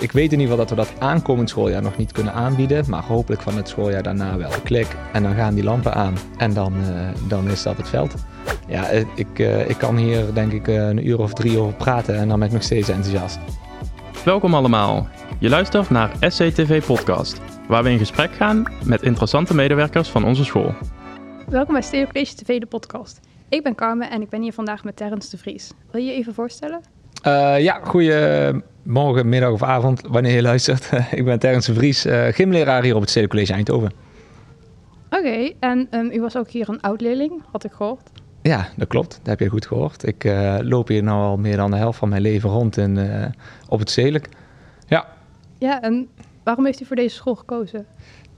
ik 0.00 0.12
weet 0.12 0.32
in 0.32 0.40
ieder 0.40 0.56
geval 0.56 0.56
dat 0.56 0.70
we 0.70 0.74
dat 0.74 1.00
aankomend 1.00 1.48
schooljaar 1.48 1.82
nog 1.82 1.96
niet 1.96 2.12
kunnen 2.12 2.32
aanbieden. 2.32 2.84
Maar 2.88 3.02
hopelijk 3.02 3.42
van 3.42 3.56
het 3.56 3.68
schooljaar 3.68 4.02
daarna 4.02 4.36
wel. 4.36 4.50
Klik 4.64 4.86
en 5.12 5.22
dan 5.22 5.34
gaan 5.34 5.54
die 5.54 5.64
lampen 5.64 5.94
aan. 5.94 6.14
En 6.36 6.54
dan, 6.54 6.74
uh, 6.80 7.08
dan 7.28 7.48
is 7.48 7.62
dat 7.62 7.76
het 7.76 7.88
veld. 7.88 8.14
Ja, 8.68 8.88
ik, 9.14 9.38
uh, 9.38 9.68
ik 9.68 9.78
kan 9.78 9.96
hier 9.96 10.34
denk 10.34 10.52
ik 10.52 10.66
een 10.66 11.06
uur 11.06 11.18
of 11.18 11.32
drie 11.32 11.58
over 11.58 11.74
praten 11.74 12.16
en 12.16 12.28
dan 12.28 12.38
ben 12.38 12.48
ik 12.48 12.54
nog 12.54 12.62
steeds 12.62 12.88
enthousiast. 12.88 13.38
Welkom 14.24 14.54
allemaal. 14.54 15.08
Je 15.38 15.48
luistert 15.48 15.90
naar 15.90 16.10
SCTV 16.20 16.84
Podcast, 16.84 17.40
waar 17.68 17.82
we 17.82 17.90
in 17.90 17.98
gesprek 17.98 18.32
gaan 18.32 18.64
met 18.84 19.02
interessante 19.02 19.54
medewerkers 19.54 20.08
van 20.08 20.24
onze 20.24 20.44
school. 20.44 20.74
Welkom 21.48 21.72
bij 21.72 21.82
Stereo 21.82 22.06
College 22.06 22.34
TV, 22.34 22.58
de 22.58 22.66
podcast. 22.66 23.20
Ik 23.48 23.62
ben 23.62 23.74
Carmen 23.74 24.10
en 24.10 24.22
ik 24.22 24.28
ben 24.28 24.42
hier 24.42 24.52
vandaag 24.52 24.84
met 24.84 24.96
Terrence 24.96 25.30
de 25.30 25.38
Vries. 25.38 25.70
Wil 25.90 26.02
je 26.02 26.06
je 26.06 26.16
even 26.16 26.34
voorstellen? 26.34 26.80
Uh, 27.26 27.60
ja, 27.60 27.80
goedemorgen, 28.82 29.28
middag 29.28 29.52
of 29.52 29.62
avond, 29.62 30.02
wanneer 30.08 30.34
je 30.34 30.42
luistert. 30.42 30.90
ik 31.10 31.24
ben 31.24 31.38
Terrence 31.38 31.74
Vries, 31.74 32.06
uh, 32.06 32.26
gymleraar 32.26 32.82
hier 32.82 32.94
op 32.94 33.00
het 33.00 33.10
Stedelijk 33.10 33.38
College 33.38 33.52
Eindhoven. 33.52 33.92
Oké, 35.10 35.18
okay, 35.18 35.56
en 35.60 35.88
um, 35.90 36.10
u 36.12 36.20
was 36.20 36.36
ook 36.36 36.48
hier 36.48 36.68
een 36.68 36.80
oud-leerling, 36.80 37.32
had 37.52 37.64
ik 37.64 37.72
gehoord. 37.72 38.10
Ja, 38.42 38.68
dat 38.76 38.88
klopt. 38.88 39.10
Dat 39.10 39.26
heb 39.26 39.40
je 39.40 39.48
goed 39.48 39.66
gehoord. 39.66 40.06
Ik 40.06 40.24
uh, 40.24 40.58
loop 40.60 40.88
hier 40.88 41.02
nu 41.02 41.08
al 41.08 41.36
meer 41.36 41.56
dan 41.56 41.70
de 41.70 41.76
helft 41.76 41.98
van 41.98 42.08
mijn 42.08 42.22
leven 42.22 42.50
rond 42.50 42.76
in, 42.76 42.98
op 43.68 43.78
het 43.78 43.90
Stedelijk. 43.90 44.28
Ja. 44.86 45.06
Ja, 45.58 45.82
en 45.82 46.08
waarom 46.44 46.64
heeft 46.64 46.80
u 46.80 46.84
voor 46.84 46.96
deze 46.96 47.14
school 47.14 47.34
gekozen? 47.34 47.86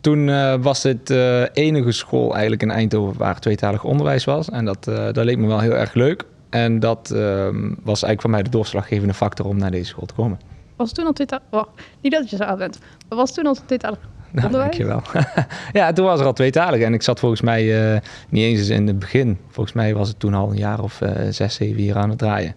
Toen 0.01 0.29
uh, 0.29 0.55
was 0.61 0.83
het 0.83 1.11
enige 1.53 1.93
school 1.93 2.33
eigenlijk 2.33 2.62
in 2.62 2.70
Eindhoven 2.70 3.19
waar 3.19 3.41
tweetalig 3.41 3.84
onderwijs 3.84 4.25
was. 4.25 4.51
En 4.51 4.65
dat, 4.65 4.84
dat 4.84 5.25
leek 5.25 5.39
me 5.39 5.47
wel 5.47 5.61
heel 5.61 5.77
erg 5.77 5.95
leuk. 5.95 6.25
En 6.52 6.80
dat 6.80 7.11
ehm, 7.11 7.69
was 7.69 8.02
eigenlijk 8.02 8.20
voor 8.20 8.30
mij 8.30 8.42
de 8.42 8.51
doorslaggevende 8.51 9.15
factor 9.15 9.47
om 9.47 9.56
naar 9.56 9.70
deze 9.70 9.84
school 9.84 10.06
te 10.06 10.15
komen. 10.15 10.41
Was 10.77 10.92
toen 10.92 11.06
al 11.06 11.12
tweetalig... 11.12 11.45
Oh, 11.51 11.65
niet 12.01 12.12
dat 12.12 12.30
je 12.30 12.37
zo 12.37 12.42
oud 12.42 12.59
bent. 12.59 12.78
Maar 13.09 13.19
was 13.19 13.28
het 13.28 13.39
toen 13.39 13.47
al 13.47 13.56
tweetalig 13.67 13.98
nou? 14.31 14.50
Dankjewel. 14.50 15.03
ja, 15.72 15.92
toen 15.92 16.05
was 16.05 16.20
er 16.20 16.27
al 16.27 16.33
tweetalig. 16.33 16.81
En 16.81 16.94
ik 16.94 17.03
zat 17.03 17.19
volgens 17.20 17.41
mij 17.41 18.00
niet 18.28 18.44
eens 18.44 18.69
in 18.69 18.86
het 18.86 18.98
begin. 18.98 19.39
Volgens 19.48 19.75
mij 19.75 19.94
was 19.94 20.09
het 20.09 20.19
toen 20.19 20.34
al 20.34 20.50
een 20.50 20.56
jaar 20.56 20.83
of 20.83 21.00
zes, 21.31 21.55
zeven 21.55 21.81
hier 21.81 21.97
aan 21.97 22.09
het 22.09 22.19
draaien. 22.19 22.55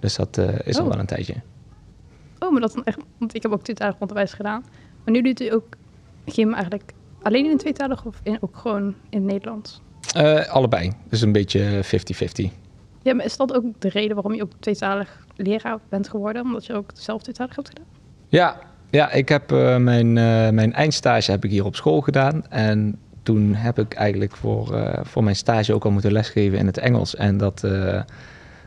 Dus 0.00 0.16
dat 0.16 0.38
is 0.64 0.76
oh. 0.76 0.82
al 0.82 0.88
wel 0.88 0.98
een 0.98 1.06
tijdje. 1.06 1.34
Oh, 2.38 2.52
maar 2.52 2.60
dat 2.60 2.72
dan 2.72 2.84
echt... 2.84 2.98
Want 3.18 3.34
ik 3.34 3.42
heb 3.42 3.52
ook 3.52 3.62
tweetalig 3.62 3.96
onderwijs 3.98 4.32
gedaan. 4.32 4.64
Maar 5.04 5.14
nu 5.14 5.22
doet 5.22 5.40
u 5.40 5.52
ook 5.52 5.66
gym 6.26 6.52
eigenlijk 6.52 6.92
alleen 7.22 7.44
in 7.44 7.50
het 7.50 7.60
tweetalig 7.60 8.04
of 8.04 8.20
in, 8.22 8.38
ook 8.40 8.56
gewoon 8.56 8.94
in 9.08 9.18
het 9.18 9.32
Nederlands? 9.32 9.80
Allebei. 10.48 10.92
Dus 11.08 11.20
een 11.20 11.32
beetje 11.32 11.84
50-50. 11.84 12.65
Ja, 13.06 13.14
maar 13.14 13.24
is 13.24 13.36
dat 13.36 13.54
ook 13.54 13.64
de 13.78 13.88
reden 13.88 14.14
waarom 14.14 14.34
je 14.34 14.42
ook 14.42 14.52
tweetalig 14.60 15.26
leraar 15.36 15.78
bent 15.88 16.08
geworden? 16.08 16.42
Omdat 16.42 16.66
je 16.66 16.74
ook 16.74 16.90
zelf 16.94 17.22
tweetalig 17.22 17.56
hebt 17.56 17.68
gedaan? 17.68 17.84
Ja, 18.28 18.56
ja 18.90 19.10
ik 19.10 19.28
heb 19.28 19.52
uh, 19.52 19.76
mijn, 19.76 20.06
uh, 20.06 20.48
mijn 20.50 20.72
eindstage 20.72 21.30
heb 21.30 21.44
ik 21.44 21.50
hier 21.50 21.64
op 21.64 21.76
school 21.76 22.00
gedaan. 22.00 22.46
En 22.48 22.98
toen 23.22 23.54
heb 23.54 23.78
ik 23.78 23.94
eigenlijk 23.94 24.36
voor, 24.36 24.94
voor 25.02 25.24
mijn 25.24 25.36
stage 25.36 25.74
ook 25.74 25.84
al 25.84 25.90
moeten 25.90 26.12
lesgeven 26.12 26.58
in 26.58 26.66
het 26.66 26.78
Engels. 26.78 27.16
En 27.16 27.36
dat 27.36 27.66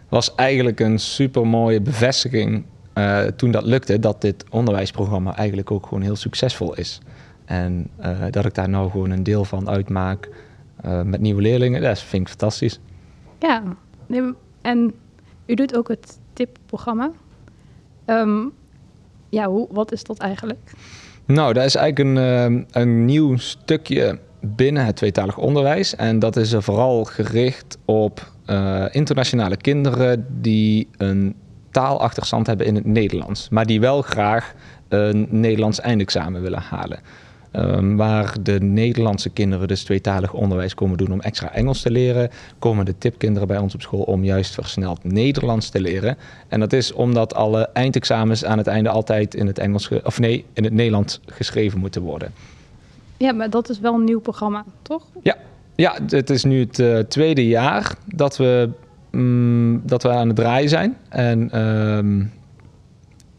was 0.09 0.35
eigenlijk 0.35 0.79
een 0.79 0.99
super 0.99 1.47
mooie 1.47 1.81
bevestiging 1.81 2.65
toen 3.35 3.51
dat 3.51 3.63
lukte, 3.63 3.99
dat 3.99 4.21
dit 4.21 4.45
onderwijsprogramma 4.49 5.35
eigenlijk 5.35 5.71
ook 5.71 5.85
gewoon 5.87 6.03
heel 6.03 6.15
succesvol 6.15 6.75
is. 6.75 7.01
En 7.45 7.89
dat 8.31 8.45
ik 8.45 8.53
daar 8.53 8.69
nou 8.69 8.89
gewoon 8.89 9.09
een 9.09 9.23
deel 9.23 9.45
van 9.45 9.69
uitmaak 9.69 10.29
met 11.03 11.21
nieuwe 11.21 11.41
leerlingen, 11.41 11.81
dat 11.81 11.99
vind 11.99 12.21
ik 12.21 12.27
fantastisch. 12.27 12.79
Ja, 13.39 13.63
en 14.61 14.93
u 15.45 15.53
doet 15.53 15.77
ook 15.77 15.87
het 15.87 16.19
TIP-programma. 16.33 17.11
Um, 18.05 18.51
ja, 19.29 19.47
hoe, 19.47 19.67
wat 19.71 19.91
is 19.91 20.03
dat 20.03 20.17
eigenlijk? 20.17 20.71
Nou, 21.25 21.53
dat 21.53 21.65
is 21.65 21.75
eigenlijk 21.75 22.17
een, 22.17 22.55
uh, 22.55 22.63
een 22.71 23.05
nieuw 23.05 23.37
stukje 23.37 24.19
binnen 24.39 24.85
het 24.85 24.95
tweetalig 24.95 25.37
onderwijs. 25.37 25.95
En 25.95 26.19
dat 26.19 26.35
is 26.35 26.55
vooral 26.57 27.03
gericht 27.03 27.77
op 27.85 28.31
uh, 28.45 28.85
internationale 28.91 29.57
kinderen 29.57 30.25
die 30.41 30.87
een 30.97 31.35
taalachterstand 31.71 32.47
hebben 32.47 32.65
in 32.65 32.75
het 32.75 32.85
Nederlands. 32.85 33.49
Maar 33.49 33.65
die 33.65 33.79
wel 33.79 34.01
graag 34.01 34.53
een 34.87 35.27
Nederlands 35.29 35.79
eindexamen 35.79 36.41
willen 36.41 36.61
halen. 36.61 36.99
Um, 37.51 37.95
waar 37.97 38.35
de 38.41 38.59
Nederlandse 38.59 39.29
kinderen 39.29 39.67
dus 39.67 39.83
tweetalig 39.83 40.33
onderwijs 40.33 40.73
komen 40.73 40.97
doen 40.97 41.11
om 41.11 41.21
extra 41.21 41.53
Engels 41.53 41.81
te 41.81 41.91
leren, 41.91 42.29
komen 42.59 42.85
de 42.85 42.97
tipkinderen 42.97 43.47
bij 43.47 43.57
ons 43.57 43.73
op 43.73 43.81
school 43.81 44.01
om 44.01 44.23
juist 44.23 44.53
versneld 44.53 45.03
Nederlands 45.03 45.69
te 45.69 45.81
leren. 45.81 46.17
En 46.47 46.59
dat 46.59 46.73
is 46.73 46.93
omdat 46.93 47.33
alle 47.33 47.69
eindexamens 47.73 48.45
aan 48.45 48.57
het 48.57 48.67
einde 48.67 48.89
altijd 48.89 49.35
in 49.35 49.47
het 49.47 49.59
Engels 49.59 49.89
of 50.03 50.19
nee, 50.19 50.45
in 50.53 50.63
het 50.63 50.73
Nederlands 50.73 51.19
geschreven 51.25 51.79
moeten 51.79 52.01
worden. 52.01 52.31
Ja, 53.17 53.31
maar 53.31 53.49
dat 53.49 53.69
is 53.69 53.79
wel 53.79 53.93
een 53.93 54.03
nieuw 54.03 54.21
programma, 54.21 54.65
toch? 54.81 55.03
Ja, 55.23 55.35
ja 55.75 55.97
het 56.07 56.29
is 56.29 56.43
nu 56.43 56.59
het 56.59 56.79
uh, 56.79 56.99
tweede 56.99 57.47
jaar 57.47 57.95
dat 58.05 58.37
we, 58.37 58.69
um, 59.11 59.81
dat 59.85 60.03
we 60.03 60.09
aan 60.09 60.27
het 60.27 60.35
draaien 60.35 60.69
zijn. 60.69 60.97
En 61.09 61.61
um, 61.61 62.31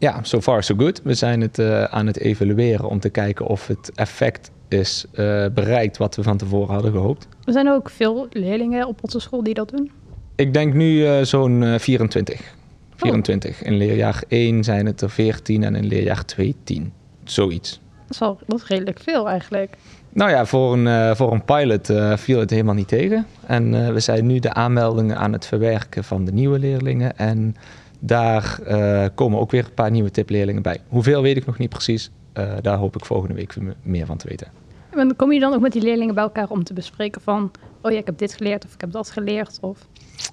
ja, 0.01 0.19
so 0.21 0.41
far 0.41 0.63
so 0.63 0.75
good. 0.77 1.01
We 1.03 1.13
zijn 1.13 1.41
het 1.41 1.59
uh, 1.59 1.83
aan 1.83 2.07
het 2.07 2.17
evalueren 2.17 2.89
om 2.89 2.99
te 2.99 3.09
kijken 3.09 3.45
of 3.45 3.67
het 3.67 3.91
effect 3.95 4.51
is 4.67 5.05
uh, 5.11 5.45
bereikt 5.53 5.97
wat 5.97 6.15
we 6.15 6.23
van 6.23 6.37
tevoren 6.37 6.73
hadden 6.73 6.91
gehoopt. 6.91 7.27
Er 7.45 7.53
zijn 7.53 7.69
ook 7.69 7.89
veel 7.89 8.27
leerlingen 8.29 8.87
op 8.87 8.99
onze 9.01 9.19
school 9.19 9.43
die 9.43 9.53
dat 9.53 9.69
doen. 9.69 9.91
Ik 10.35 10.53
denk 10.53 10.73
nu 10.73 10.97
uh, 10.97 11.21
zo'n 11.21 11.79
24. 11.79 12.53
24. 12.95 13.61
Oh. 13.61 13.67
In 13.67 13.77
leerjaar 13.77 14.23
1 14.27 14.63
zijn 14.63 14.85
het 14.85 15.01
er 15.01 15.09
14 15.09 15.63
en 15.63 15.75
in 15.75 15.85
leerjaar 15.85 16.25
2 16.25 16.55
10. 16.63 16.93
Zoiets. 17.23 17.79
Dat 18.01 18.09
is, 18.09 18.19
wel, 18.19 18.39
dat 18.47 18.61
is 18.61 18.67
redelijk 18.67 18.99
veel 18.99 19.29
eigenlijk. 19.29 19.77
Nou 20.09 20.31
ja, 20.31 20.45
voor 20.45 20.73
een, 20.73 21.15
voor 21.15 21.31
een 21.31 21.45
pilot 21.45 21.93
viel 22.19 22.39
het 22.39 22.49
helemaal 22.49 22.73
niet 22.73 22.87
tegen. 22.87 23.25
En 23.45 23.93
we 23.93 23.99
zijn 23.99 24.25
nu 24.25 24.39
de 24.39 24.53
aanmeldingen 24.53 25.17
aan 25.17 25.33
het 25.33 25.45
verwerken 25.45 26.03
van 26.03 26.25
de 26.25 26.31
nieuwe 26.31 26.59
leerlingen. 26.59 27.17
En 27.17 27.55
daar 28.03 28.59
uh, 28.67 29.05
komen 29.15 29.39
ook 29.39 29.51
weer 29.51 29.65
een 29.65 29.73
paar 29.73 29.91
nieuwe 29.91 30.11
tipleerlingen 30.11 30.61
bij. 30.61 30.79
Hoeveel 30.87 31.21
weet 31.21 31.37
ik 31.37 31.45
nog 31.45 31.57
niet 31.57 31.69
precies. 31.69 32.11
Uh, 32.33 32.53
daar 32.61 32.77
hoop 32.77 32.95
ik 32.95 33.05
volgende 33.05 33.33
week 33.33 33.55
meer 33.81 34.05
van 34.05 34.17
te 34.17 34.27
weten. 34.27 34.47
En 34.89 35.15
kom 35.15 35.31
je 35.31 35.39
dan 35.39 35.53
ook 35.53 35.61
met 35.61 35.71
die 35.71 35.81
leerlingen 35.81 36.13
bij 36.15 36.23
elkaar 36.23 36.49
om 36.49 36.63
te 36.63 36.73
bespreken 36.73 37.21
van... 37.21 37.51
oh 37.81 37.91
ja, 37.91 37.97
ik 37.97 38.05
heb 38.05 38.17
dit 38.17 38.33
geleerd 38.33 38.65
of 38.65 38.73
ik 38.73 38.81
heb 38.81 38.91
dat 38.91 39.09
geleerd? 39.09 39.57
Of... 39.61 39.87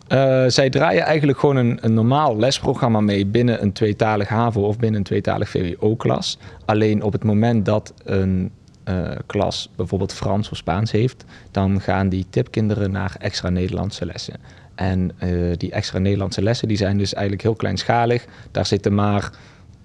Uh, 0.09 0.45
zij 0.47 0.71
draaien 0.71 1.03
eigenlijk 1.03 1.39
gewoon 1.39 1.57
een, 1.57 1.78
een, 1.81 1.95
normaal 1.95 2.37
lesprogramma 2.37 3.01
mee 3.01 3.27
binnen 3.27 3.62
een 3.62 3.73
tweetalig 3.73 4.28
HAVO 4.28 4.61
of 4.61 4.78
binnen 4.78 4.99
een 4.99 5.07
tweetalig 5.07 5.49
VWO-klas. 5.49 6.39
Alleen 6.65 7.03
op 7.03 7.12
het 7.12 7.25
moment 7.25 7.65
dat 7.65 7.95
een 8.05 8.53
uh, 8.89 9.11
klas 9.27 9.71
bijvoorbeeld 9.77 10.12
Frans 10.12 10.51
of 10.51 10.57
Spaans 10.57 10.91
heeft, 10.91 11.25
dan 11.51 11.81
gaan 11.81 12.09
die 12.09 12.27
tipkinderen 12.31 12.91
naar 12.91 13.17
extra 13.19 13.49
Nederlandse 13.49 14.07
lessen. 14.07 14.34
En 14.78 15.11
uh, 15.25 15.53
die 15.56 15.72
extra 15.72 15.99
Nederlandse 15.99 16.43
lessen 16.43 16.69
die 16.69 16.77
zijn 16.77 16.99
dus 16.99 17.15
eigenlijk 17.15 17.43
heel 17.43 17.55
kleinschalig. 17.55 18.25
Daar 18.50 18.66
zitten 18.66 18.94
maar 18.94 19.33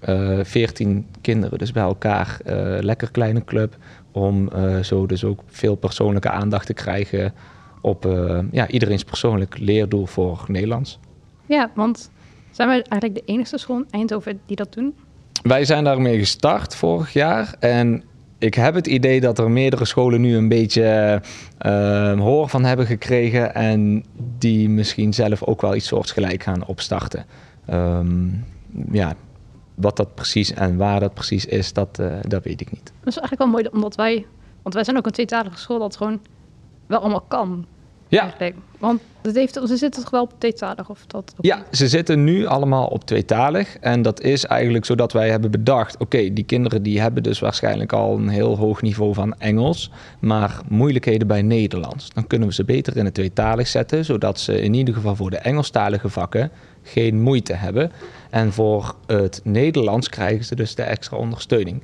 uh, 0.08 0.38
14 0.42 1.06
kinderen 1.20 1.58
dus 1.58 1.72
bij 1.72 1.82
elkaar. 1.82 2.38
Uh, 2.46 2.52
lekker 2.80 3.10
kleine 3.10 3.44
club. 3.44 3.76
Om 4.12 4.50
zo 4.82 5.06
dus 5.06 5.24
ook 5.24 5.40
veel 5.46 5.74
persoonlijke 5.74 6.30
aandacht 6.30 6.66
te 6.66 6.74
krijgen 6.74 7.34
op 7.80 8.08
ja, 8.50 8.68
iedereen's 8.68 9.04
persoonlijk 9.04 9.58
leerdoel 9.58 10.06
voor 10.06 10.44
Nederlands. 10.46 10.98
Ja, 11.46 11.70
want 11.74 12.10
zijn 12.50 12.68
wij 12.68 12.82
eigenlijk 12.82 13.26
de 13.26 13.32
enige 13.32 13.58
school 13.58 13.76
in 13.76 13.86
Eindhoven 13.90 14.40
die 14.46 14.56
dat 14.56 14.72
doen? 14.72 14.94
Wij 15.42 15.64
zijn 15.64 15.84
daarmee 15.84 16.18
gestart 16.18 16.76
vorig 16.76 17.12
jaar. 17.12 17.54
En 17.58 18.04
ik 18.44 18.54
heb 18.54 18.74
het 18.74 18.86
idee 18.86 19.20
dat 19.20 19.38
er 19.38 19.50
meerdere 19.50 19.84
scholen 19.84 20.20
nu 20.20 20.36
een 20.36 20.48
beetje 20.48 21.20
uh, 21.66 22.18
hoor 22.18 22.48
van 22.48 22.64
hebben 22.64 22.86
gekregen. 22.86 23.54
En 23.54 24.04
die 24.38 24.68
misschien 24.68 25.12
zelf 25.12 25.42
ook 25.42 25.60
wel 25.60 25.74
iets 25.74 25.86
soortgelijk 25.86 26.42
gaan 26.42 26.66
opstarten. 26.66 27.24
Um, 27.70 28.44
ja, 28.90 29.14
wat 29.74 29.96
dat 29.96 30.14
precies 30.14 30.52
en 30.52 30.76
waar 30.76 31.00
dat 31.00 31.14
precies 31.14 31.46
is, 31.46 31.72
dat, 31.72 31.98
uh, 32.00 32.12
dat 32.22 32.44
weet 32.44 32.60
ik 32.60 32.70
niet. 32.72 32.84
Dat 32.84 33.12
is 33.12 33.18
eigenlijk 33.18 33.38
wel 33.38 33.50
mooi, 33.50 33.68
omdat 33.72 33.94
wij... 33.94 34.26
Want 34.62 34.74
wij 34.74 34.84
zijn 34.84 34.96
ook 34.96 35.06
een 35.06 35.12
tweetalige 35.12 35.58
school 35.58 35.78
dat 35.78 35.96
gewoon 35.96 36.20
wel 36.86 37.00
allemaal 37.00 37.24
kan. 37.28 37.66
Ja. 38.14 38.22
Eigenlijk. 38.22 38.56
Want 38.78 39.00
het 39.22 39.34
heeft, 39.34 39.54
ze 39.54 39.76
zitten 39.76 40.02
toch 40.02 40.10
wel 40.10 40.22
op 40.22 40.32
tweetalig? 40.38 40.90
Of 40.90 41.06
dat 41.06 41.34
ja, 41.40 41.64
ze 41.70 41.88
zitten 41.88 42.24
nu 42.24 42.46
allemaal 42.46 42.86
op 42.86 43.04
tweetalig. 43.04 43.76
En 43.78 44.02
dat 44.02 44.20
is 44.20 44.44
eigenlijk 44.44 44.84
zodat 44.84 45.12
wij 45.12 45.30
hebben 45.30 45.50
bedacht... 45.50 45.98
oké, 45.98 46.32
die 46.32 46.44
kinderen 46.44 46.82
die 46.82 47.00
hebben 47.00 47.22
dus 47.22 47.38
waarschijnlijk 47.38 47.92
al 47.92 48.16
een 48.16 48.28
heel 48.28 48.56
hoog 48.56 48.82
niveau 48.82 49.14
van 49.14 49.34
Engels... 49.38 49.90
maar 50.18 50.60
moeilijkheden 50.68 51.26
bij 51.26 51.42
Nederlands. 51.42 52.10
Dan 52.14 52.26
kunnen 52.26 52.48
we 52.48 52.54
ze 52.54 52.64
beter 52.64 52.96
in 52.96 53.04
het 53.04 53.14
tweetalig 53.14 53.66
zetten... 53.66 54.04
zodat 54.04 54.40
ze 54.40 54.60
in 54.60 54.74
ieder 54.74 54.94
geval 54.94 55.16
voor 55.16 55.30
de 55.30 55.38
Engelstalige 55.38 56.08
vakken 56.08 56.50
geen 56.82 57.20
moeite 57.20 57.52
hebben. 57.52 57.92
En 58.30 58.52
voor 58.52 58.94
het 59.06 59.40
Nederlands 59.44 60.08
krijgen 60.08 60.44
ze 60.44 60.54
dus 60.54 60.74
de 60.74 60.82
extra 60.82 61.16
ondersteuning. 61.16 61.82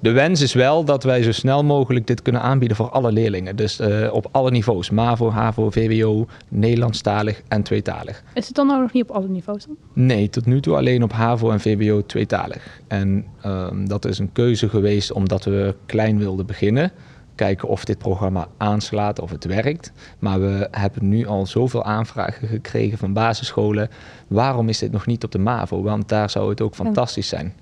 De 0.00 0.10
wens 0.12 0.40
is 0.40 0.52
wel 0.52 0.84
dat 0.84 1.04
wij 1.04 1.22
zo 1.22 1.32
snel 1.32 1.64
mogelijk 1.64 2.06
dit 2.06 2.22
kunnen 2.22 2.42
aanbieden 2.42 2.76
voor 2.76 2.90
alle 2.90 3.12
leerlingen. 3.12 3.56
Dus 3.56 3.78
eh, 3.78 4.12
op 4.12 4.28
alle 4.30 4.50
niveaus. 4.50 4.90
MAVO, 4.90 5.30
HAVO, 5.30 5.70
VWO, 5.70 6.26
Nederlandstalig 6.48 7.42
en 7.48 7.62
tweetalig. 7.62 8.22
Is 8.34 8.46
het 8.46 8.56
dan 8.56 8.66
nou 8.66 8.80
nog 8.80 8.92
niet 8.92 9.02
op 9.02 9.16
alle 9.16 9.28
niveaus 9.28 9.66
dan? 9.66 9.76
Nee, 9.92 10.28
tot 10.28 10.46
nu 10.46 10.60
toe 10.60 10.76
alleen 10.76 11.02
op 11.02 11.12
HAVO 11.12 11.50
en 11.50 11.60
VWO 11.60 12.06
tweetalig. 12.06 12.80
En 12.88 13.24
ehm, 13.40 13.86
dat 13.86 14.04
is 14.04 14.18
een 14.18 14.32
keuze 14.32 14.68
geweest 14.68 15.12
omdat 15.12 15.44
we 15.44 15.74
klein 15.86 16.18
wilden 16.18 16.46
beginnen. 16.46 16.92
Kijken 17.34 17.68
of 17.68 17.84
dit 17.84 17.98
programma 17.98 18.48
aanslaat, 18.56 19.20
of 19.20 19.30
het 19.30 19.44
werkt. 19.44 19.92
Maar 20.18 20.40
we 20.40 20.68
hebben 20.70 21.08
nu 21.08 21.26
al 21.26 21.46
zoveel 21.46 21.84
aanvragen 21.84 22.48
gekregen 22.48 22.98
van 22.98 23.12
basisscholen. 23.12 23.88
Waarom 24.26 24.68
is 24.68 24.78
dit 24.78 24.92
nog 24.92 25.06
niet 25.06 25.24
op 25.24 25.32
de 25.32 25.38
MAVO? 25.38 25.82
Want 25.82 26.08
daar 26.08 26.30
zou 26.30 26.50
het 26.50 26.60
ook 26.60 26.74
fantastisch 26.74 27.28
zijn. 27.28 27.54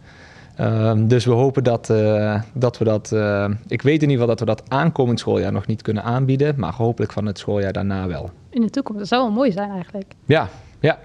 Ehm, 0.57 1.07
dus 1.07 1.25
we 1.25 1.33
hopen 1.33 1.65
dat, 1.65 1.91
eh, 1.91 2.43
dat 2.53 2.79
we 2.79 2.85
dat. 2.85 3.13
eh, 3.13 3.51
ik 3.67 3.83
weet 3.83 4.03
in 4.03 4.11
ieder 4.11 4.11
geval 4.11 4.27
dat 4.27 4.41
we 4.41 4.45
dat 4.47 4.71
aankomend 4.71 5.19
schooljaar 5.21 5.53
nog 5.53 5.67
niet 5.67 5.83
kunnen 5.83 6.03
aanbieden. 6.03 6.55
Maar 6.57 6.75
hopelijk 6.75 7.13
van 7.13 7.27
het 7.27 7.39
schooljaar 7.39 7.73
daarna 7.73 8.07
wel. 8.07 8.31
In 8.51 8.61
de 8.63 8.71
toekomst. 8.71 8.99
Dat 9.01 9.09
zou 9.09 9.23
wel 9.23 9.33
mooi 9.33 9.53
zijn 9.53 9.71
eigenlijk. 9.71 10.13
Ja, 10.25 10.49
ja. 10.81 10.99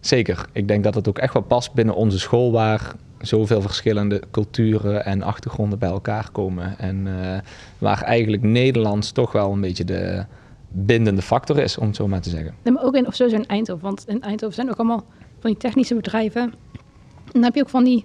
Zeker. 0.00 0.46
Ik 0.52 0.68
denk 0.68 0.84
dat 0.84 0.94
het 0.94 1.08
ook 1.08 1.18
echt 1.18 1.32
wel 1.32 1.42
past 1.42 1.72
binnen 1.72 1.94
onze 1.94 2.18
school 2.18 2.52
waar 2.52 2.94
zoveel 3.20 3.60
verschillende 3.60 4.22
culturen 4.30 5.04
en 5.04 5.22
achtergronden 5.22 5.78
bij 5.78 5.88
elkaar 5.88 6.28
komen. 6.32 6.78
En 6.78 7.06
eh, 7.06 7.38
waar 7.78 8.02
eigenlijk 8.02 8.42
Nederlands 8.42 9.12
toch 9.12 9.32
wel 9.32 9.52
een 9.52 9.60
beetje 9.60 9.84
de 9.84 10.24
bindende 10.68 11.22
factor 11.22 11.58
is, 11.58 11.78
om 11.78 11.86
het 11.86 11.96
zo 11.96 12.08
maar 12.08 12.20
te 12.20 12.30
zeggen. 12.30 12.54
Nee, 12.62 12.74
maar 12.74 12.82
ook 12.84 12.94
in, 12.94 13.06
of 13.06 13.14
sowieso 13.14 13.38
in 13.38 13.46
Eindhoven. 13.46 13.84
Want 13.84 14.04
in 14.08 14.22
Eindhoven 14.22 14.54
zijn 14.54 14.70
ook 14.70 14.76
allemaal 14.76 15.04
van 15.38 15.50
die 15.50 15.56
technische 15.58 15.94
bedrijven. 15.94 16.42
En 16.42 17.32
dan 17.32 17.42
heb 17.42 17.54
je 17.54 17.60
ook 17.60 17.68
van 17.68 17.84
die... 17.84 18.04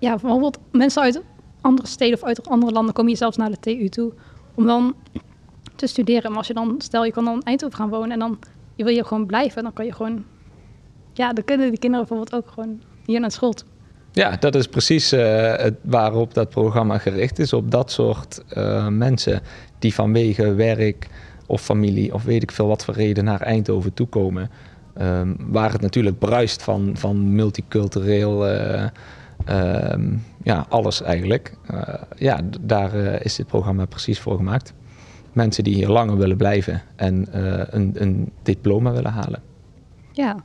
Ja, 0.00 0.10
bijvoorbeeld 0.10 0.58
mensen 0.72 1.02
uit 1.02 1.22
andere 1.60 1.88
steden 1.88 2.14
of 2.14 2.24
uit 2.24 2.48
andere 2.48 2.72
landen 2.72 2.94
komen 2.94 3.10
hier 3.10 3.20
zelfs 3.20 3.36
naar 3.36 3.50
de 3.50 3.60
TU 3.60 3.88
toe. 3.88 4.12
Om 4.54 4.66
dan 4.66 4.94
te 5.76 5.86
studeren. 5.86 6.28
Maar 6.28 6.38
als 6.38 6.46
je 6.46 6.54
dan... 6.54 6.74
Stel, 6.78 7.04
je 7.04 7.12
kan 7.12 7.24
dan 7.24 7.34
in 7.34 7.42
Eindhoven 7.42 7.76
gaan 7.76 7.88
wonen 7.88 8.10
en 8.10 8.18
dan... 8.18 8.38
Je 8.74 8.84
wil 8.84 8.92
hier 8.92 9.04
gewoon 9.04 9.26
blijven. 9.26 9.62
Dan 9.62 9.72
kan 9.72 9.84
je 9.84 9.92
gewoon... 9.92 10.24
Ja, 11.12 11.32
dan 11.32 11.44
kunnen 11.44 11.70
die 11.70 11.78
kinderen 11.78 12.06
bijvoorbeeld 12.06 12.44
ook 12.44 12.52
gewoon 12.52 12.82
hier 13.04 13.20
naar 13.20 13.30
school. 13.30 13.54
Ja, 14.12 14.36
dat 14.36 14.54
is 14.54 14.66
precies 14.66 15.12
eh, 15.12 15.66
waarop 15.82 16.34
dat 16.34 16.48
programma 16.48 16.98
gericht 16.98 17.38
is. 17.38 17.52
Op 17.52 17.70
dat 17.70 17.90
soort 17.90 18.42
eh, 18.48 18.88
mensen 18.88 19.42
die 19.78 19.94
vanwege 19.94 20.54
werk 20.54 21.08
of 21.46 21.62
familie 21.62 22.14
of 22.14 22.24
weet 22.24 22.42
ik 22.42 22.50
veel 22.50 22.66
wat 22.66 22.84
voor 22.84 22.94
reden 22.94 23.24
naar 23.24 23.40
Eindhoven 23.40 23.94
toekomen. 23.94 24.50
Ehm, 24.94 25.34
waar 25.38 25.72
het 25.72 25.80
natuurlijk 25.80 26.18
bruist 26.18 26.62
van, 26.62 26.90
van 26.94 27.34
multicultureel, 27.34 28.46
eh, 28.46 28.86
ehm, 29.44 30.16
ja, 30.42 30.66
alles 30.68 31.02
eigenlijk. 31.02 31.54
Eh, 31.66 31.94
ja, 32.16 32.40
daar 32.60 32.94
eh, 32.94 33.24
is 33.24 33.34
dit 33.36 33.46
programma 33.46 33.84
precies 33.84 34.20
voor 34.20 34.36
gemaakt. 34.36 34.74
Mensen 35.32 35.64
die 35.64 35.74
hier 35.74 35.88
langer 35.88 36.16
willen 36.16 36.36
blijven 36.36 36.82
en 36.96 37.32
eh, 37.32 37.62
een, 37.70 37.90
een 37.94 38.32
diploma 38.42 38.92
willen 38.92 39.10
halen. 39.12 39.42
Ja, 40.12 40.36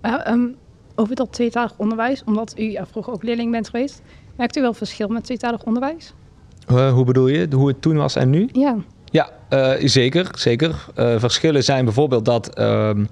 ehm, 0.00 0.46
over 0.94 1.14
dat 1.14 1.32
tweetalig 1.32 1.72
onderwijs, 1.76 2.24
omdat 2.24 2.58
u 2.58 2.62
ja, 2.62 2.86
vroeger 2.86 3.12
ook 3.12 3.22
leerling 3.22 3.50
bent 3.50 3.68
geweest, 3.68 4.02
merkt 4.36 4.56
u 4.56 4.60
wel 4.60 4.74
verschil 4.74 5.08
met 5.08 5.24
tweetalig 5.24 5.64
onderwijs? 5.64 6.14
Hoe 6.66 7.04
bedoel 7.04 7.26
je? 7.28 7.48
Hoe 7.54 7.68
het 7.68 7.82
toen 7.82 7.96
was 7.96 8.16
en 8.16 8.30
nu? 8.30 8.48
Ja, 8.52 8.76
Ja, 9.04 9.30
zeker. 9.86 10.30
zeker. 10.38 10.86
Verschillen 10.94 11.64
zijn 11.64 11.84
bijvoorbeeld 11.84 12.24
dat 12.24 12.54
ehm, 12.54 13.04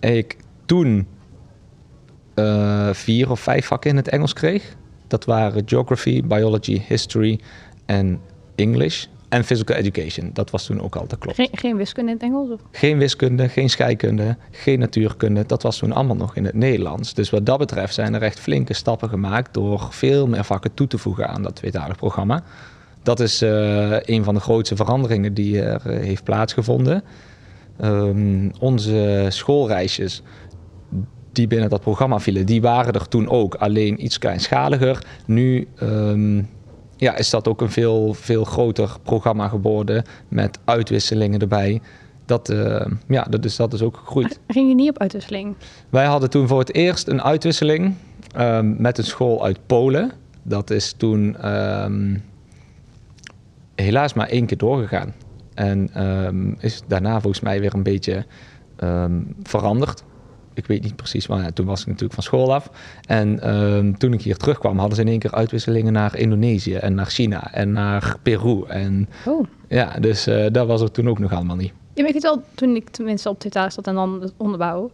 ik 0.00 0.36
toen 0.66 1.06
eh, 2.38 2.88
vier 2.92 3.30
of 3.30 3.40
vijf 3.40 3.66
vakken 3.66 3.90
in 3.90 3.96
het 3.96 4.08
Engels 4.08 4.32
kreeg. 4.32 4.76
Dat 5.06 5.24
waren 5.24 5.62
Geography, 5.66 6.22
Biology, 6.22 6.82
History 6.88 7.40
en 7.86 8.20
English. 8.54 9.06
En 9.28 9.44
Physical 9.44 9.76
Education. 9.76 10.30
Dat 10.32 10.50
was 10.50 10.66
toen 10.66 10.80
ook 10.80 10.96
al, 10.96 11.06
dat 11.06 11.18
klopt. 11.18 11.36
geen, 11.36 11.48
geen 11.52 11.76
wiskunde 11.76 12.10
in 12.10 12.16
het 12.16 12.26
Engels? 12.26 12.50
Of? 12.50 12.60
Geen 12.70 12.98
wiskunde, 12.98 13.48
geen 13.48 13.70
scheikunde, 13.70 14.36
geen 14.50 14.78
natuurkunde. 14.78 15.46
Dat 15.46 15.62
was 15.62 15.78
toen 15.78 15.92
allemaal 15.92 16.16
nog 16.16 16.36
in 16.36 16.44
het 16.44 16.54
Nederlands. 16.54 17.14
Dus 17.14 17.30
wat 17.30 17.46
dat 17.46 17.58
betreft 17.58 17.94
zijn 17.94 18.14
er 18.14 18.22
echt 18.22 18.40
flinke 18.40 18.74
stappen 18.74 19.08
gemaakt 19.08 19.54
door 19.54 19.88
veel 19.90 20.26
meer 20.26 20.44
vakken 20.44 20.74
toe 20.74 20.86
te 20.86 20.98
voegen 20.98 21.28
aan 21.28 21.42
dat 21.42 21.56
tweetalig 21.56 21.96
programma. 21.96 22.42
Dat 23.02 23.20
is 23.20 23.42
eh, 23.42 23.96
een 24.00 24.24
van 24.24 24.34
de 24.34 24.40
grootste 24.40 24.76
veranderingen 24.76 25.34
die 25.34 25.62
er 25.62 25.80
eh, 25.84 26.04
heeft 26.04 26.24
plaatsgevonden. 26.24 27.02
Ehm, 27.80 28.48
onze 28.58 29.26
schoolreisjes 29.28 30.22
die 31.38 31.46
binnen 31.46 31.70
dat 31.70 31.80
programma 31.80 32.18
vielen, 32.18 32.46
die 32.46 32.60
waren 32.60 32.92
er 32.92 33.08
toen 33.08 33.28
ook, 33.28 33.54
alleen 33.54 34.04
iets 34.04 34.18
kleinschaliger. 34.18 35.04
Nu 35.26 35.68
ehm, 35.76 36.42
ja, 36.96 37.16
is 37.16 37.30
dat 37.30 37.48
ook 37.48 37.60
een 37.60 37.70
veel, 37.70 38.14
veel 38.14 38.44
groter 38.44 38.96
programma 39.02 39.48
geworden 39.48 40.04
met 40.28 40.58
uitwisselingen 40.64 41.40
erbij. 41.40 41.80
Dat, 42.24 42.48
eh, 42.48 42.86
ja, 43.08 43.22
dat 43.22 43.44
is, 43.44 43.56
dat 43.56 43.72
is 43.72 43.82
ook 43.82 43.96
gegroeid. 43.96 44.40
Ging 44.48 44.68
je 44.68 44.74
niet 44.74 44.88
op 44.88 44.98
uitwisseling? 44.98 45.54
Wij 45.88 46.04
hadden 46.04 46.30
toen 46.30 46.48
voor 46.48 46.58
het 46.58 46.74
eerst 46.74 47.08
een 47.08 47.22
uitwisseling 47.22 47.94
ehm, 48.34 48.82
met 48.82 48.98
een 48.98 49.04
school 49.04 49.44
uit 49.44 49.58
Polen. 49.66 50.12
Dat 50.42 50.70
is 50.70 50.92
toen 50.96 51.36
ehm, 51.36 52.16
helaas 53.74 54.14
maar 54.14 54.28
één 54.28 54.46
keer 54.46 54.58
doorgegaan. 54.58 55.14
En 55.54 55.90
ehm, 55.92 56.52
is 56.58 56.82
daarna 56.86 57.20
volgens 57.20 57.42
mij 57.42 57.60
weer 57.60 57.74
een 57.74 57.82
beetje 57.82 58.26
ehm, 58.76 59.20
veranderd. 59.42 60.04
Ik 60.58 60.66
weet 60.66 60.82
niet 60.82 60.96
precies, 60.96 61.26
maar 61.26 61.42
ja, 61.42 61.50
toen 61.50 61.66
was 61.66 61.80
ik 61.80 61.86
natuurlijk 61.86 62.14
van 62.14 62.22
school 62.22 62.54
af. 62.54 62.70
En 63.06 63.40
ehm, 63.40 63.92
toen 63.92 64.12
ik 64.12 64.22
hier 64.22 64.36
terugkwam, 64.36 64.78
hadden 64.78 64.96
ze 64.96 65.02
in 65.02 65.08
één 65.08 65.18
keer 65.18 65.32
uitwisselingen 65.32 65.92
naar 65.92 66.16
Indonesië 66.16 66.74
en 66.74 66.94
naar 66.94 67.06
China 67.06 67.52
en 67.52 67.72
naar 67.72 68.16
Peru. 68.22 68.64
En 68.66 69.08
Oh. 69.26 69.46
ja, 69.68 69.98
dus 70.00 70.26
eh, 70.26 70.46
dat 70.52 70.66
was 70.66 70.80
er 70.80 70.90
toen 70.90 71.08
ook 71.08 71.18
nog 71.18 71.32
allemaal 71.32 71.56
niet. 71.56 71.72
Ja, 71.94 72.04
maar 72.04 72.06
ik 72.06 72.12
weet 72.12 72.22
wel, 72.22 72.42
toen 72.54 72.76
ik 72.76 72.88
tenminste 72.88 73.28
op 73.28 73.38
tweetalig 73.38 73.72
zat 73.72 73.86
en 73.86 73.94
dan 73.94 74.20
het 74.20 74.32
onderbouw, 74.36 74.90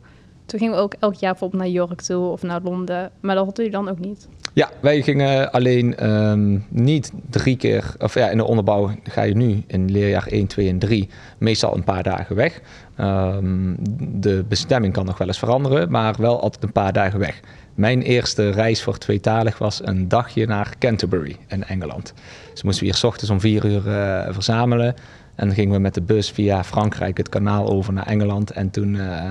toen 0.46 0.58
gingen 0.58 0.74
we 0.74 0.80
ook 0.80 0.94
elk 0.98 1.14
jaar 1.14 1.30
bijvoorbeeld 1.30 1.62
naar 1.62 1.70
York 1.70 2.00
toe 2.00 2.28
of 2.28 2.42
naar 2.42 2.60
Londen. 2.62 3.10
Maar 3.20 3.34
dat 3.34 3.44
hadden 3.44 3.64
jullie 3.64 3.84
dan 3.84 3.88
ook 3.88 3.98
niet. 3.98 4.28
Ja, 4.52 4.70
wij 4.80 5.02
gingen 5.02 5.52
alleen 5.52 5.96
ehm, 5.96 6.58
niet 6.68 7.12
drie 7.30 7.56
keer, 7.56 7.94
of 7.98 8.14
ja, 8.14 8.28
in 8.30 8.36
de 8.36 8.44
onderbouw 8.44 8.90
ga 9.02 9.22
je 9.22 9.36
nu 9.36 9.62
in 9.66 9.90
leerjaar 9.90 10.26
1, 10.26 10.46
2 10.46 10.68
en 10.68 10.78
3 10.78 11.08
meestal 11.38 11.74
een 11.74 11.84
paar 11.84 12.02
dagen 12.02 12.36
weg. 12.36 12.60
Ehm, 12.96 13.74
de 13.98 14.44
bestemming 14.48 14.92
kan 14.92 15.04
nog 15.04 15.18
wel 15.18 15.26
eens 15.26 15.38
veranderen, 15.38 15.90
maar 15.90 16.14
wel 16.18 16.40
altijd 16.40 16.62
een 16.62 16.72
paar 16.72 16.92
dagen 16.92 17.18
weg. 17.18 17.40
Mijn 17.74 18.02
eerste 18.02 18.50
reis 18.50 18.82
voor 18.82 18.98
tweetalig 18.98 19.58
was 19.58 19.86
een 19.86 20.08
dagje 20.08 20.46
naar 20.46 20.74
Canterbury 20.78 21.36
in 21.48 21.64
Engeland. 21.64 22.12
Dus 22.52 22.62
moesten 22.62 22.84
we 22.84 22.90
hier 22.90 22.98
's 22.98 23.04
ochtends 23.04 23.30
om 23.30 23.40
vier 23.40 23.64
uur 23.64 23.88
eh, 23.88 24.32
verzamelen. 24.32 24.94
En 25.34 25.46
dan 25.46 25.54
gingen 25.54 25.74
we 25.74 25.80
met 25.80 25.94
de 25.94 26.02
bus 26.02 26.30
via 26.30 26.64
Frankrijk 26.64 27.16
het 27.16 27.28
kanaal 27.28 27.68
over 27.68 27.92
naar 27.92 28.06
Engeland. 28.06 28.50
En 28.50 28.70
toen 28.70 29.00
eh, 29.00 29.30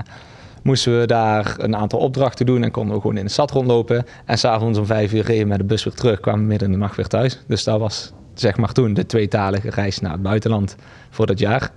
moesten 0.63 0.99
we 0.99 1.05
daar 1.05 1.55
een 1.57 1.75
aantal 1.75 1.99
opdrachten 1.99 2.45
doen 2.45 2.63
en 2.63 2.71
konden 2.71 2.95
we 2.95 3.01
gewoon 3.01 3.17
in 3.17 3.25
de 3.25 3.31
stad 3.31 3.51
rondlopen. 3.51 4.05
En 4.25 4.37
s'avonds 4.37 4.79
om 4.79 4.85
vijf 4.85 5.13
uur 5.13 5.23
reden 5.23 5.43
we 5.43 5.49
met 5.49 5.57
de 5.57 5.63
bus 5.63 5.83
weer 5.83 5.93
terug, 5.93 6.19
kwamen 6.19 6.41
we 6.41 6.47
midden 6.47 6.67
in 6.67 6.73
de 6.73 6.79
nacht 6.79 6.95
weer 6.95 7.07
thuis. 7.07 7.43
Dus 7.47 7.63
dat 7.63 7.79
was 7.79 8.13
zeg 8.33 8.57
maar 8.57 8.71
toen 8.71 8.93
de 8.93 9.05
tweetalige 9.05 9.69
reis 9.69 9.99
naar 9.99 10.11
het 10.11 10.21
buitenland 10.21 10.75
voor 11.09 11.25
dat 11.25 11.39
jaar. 11.39 11.71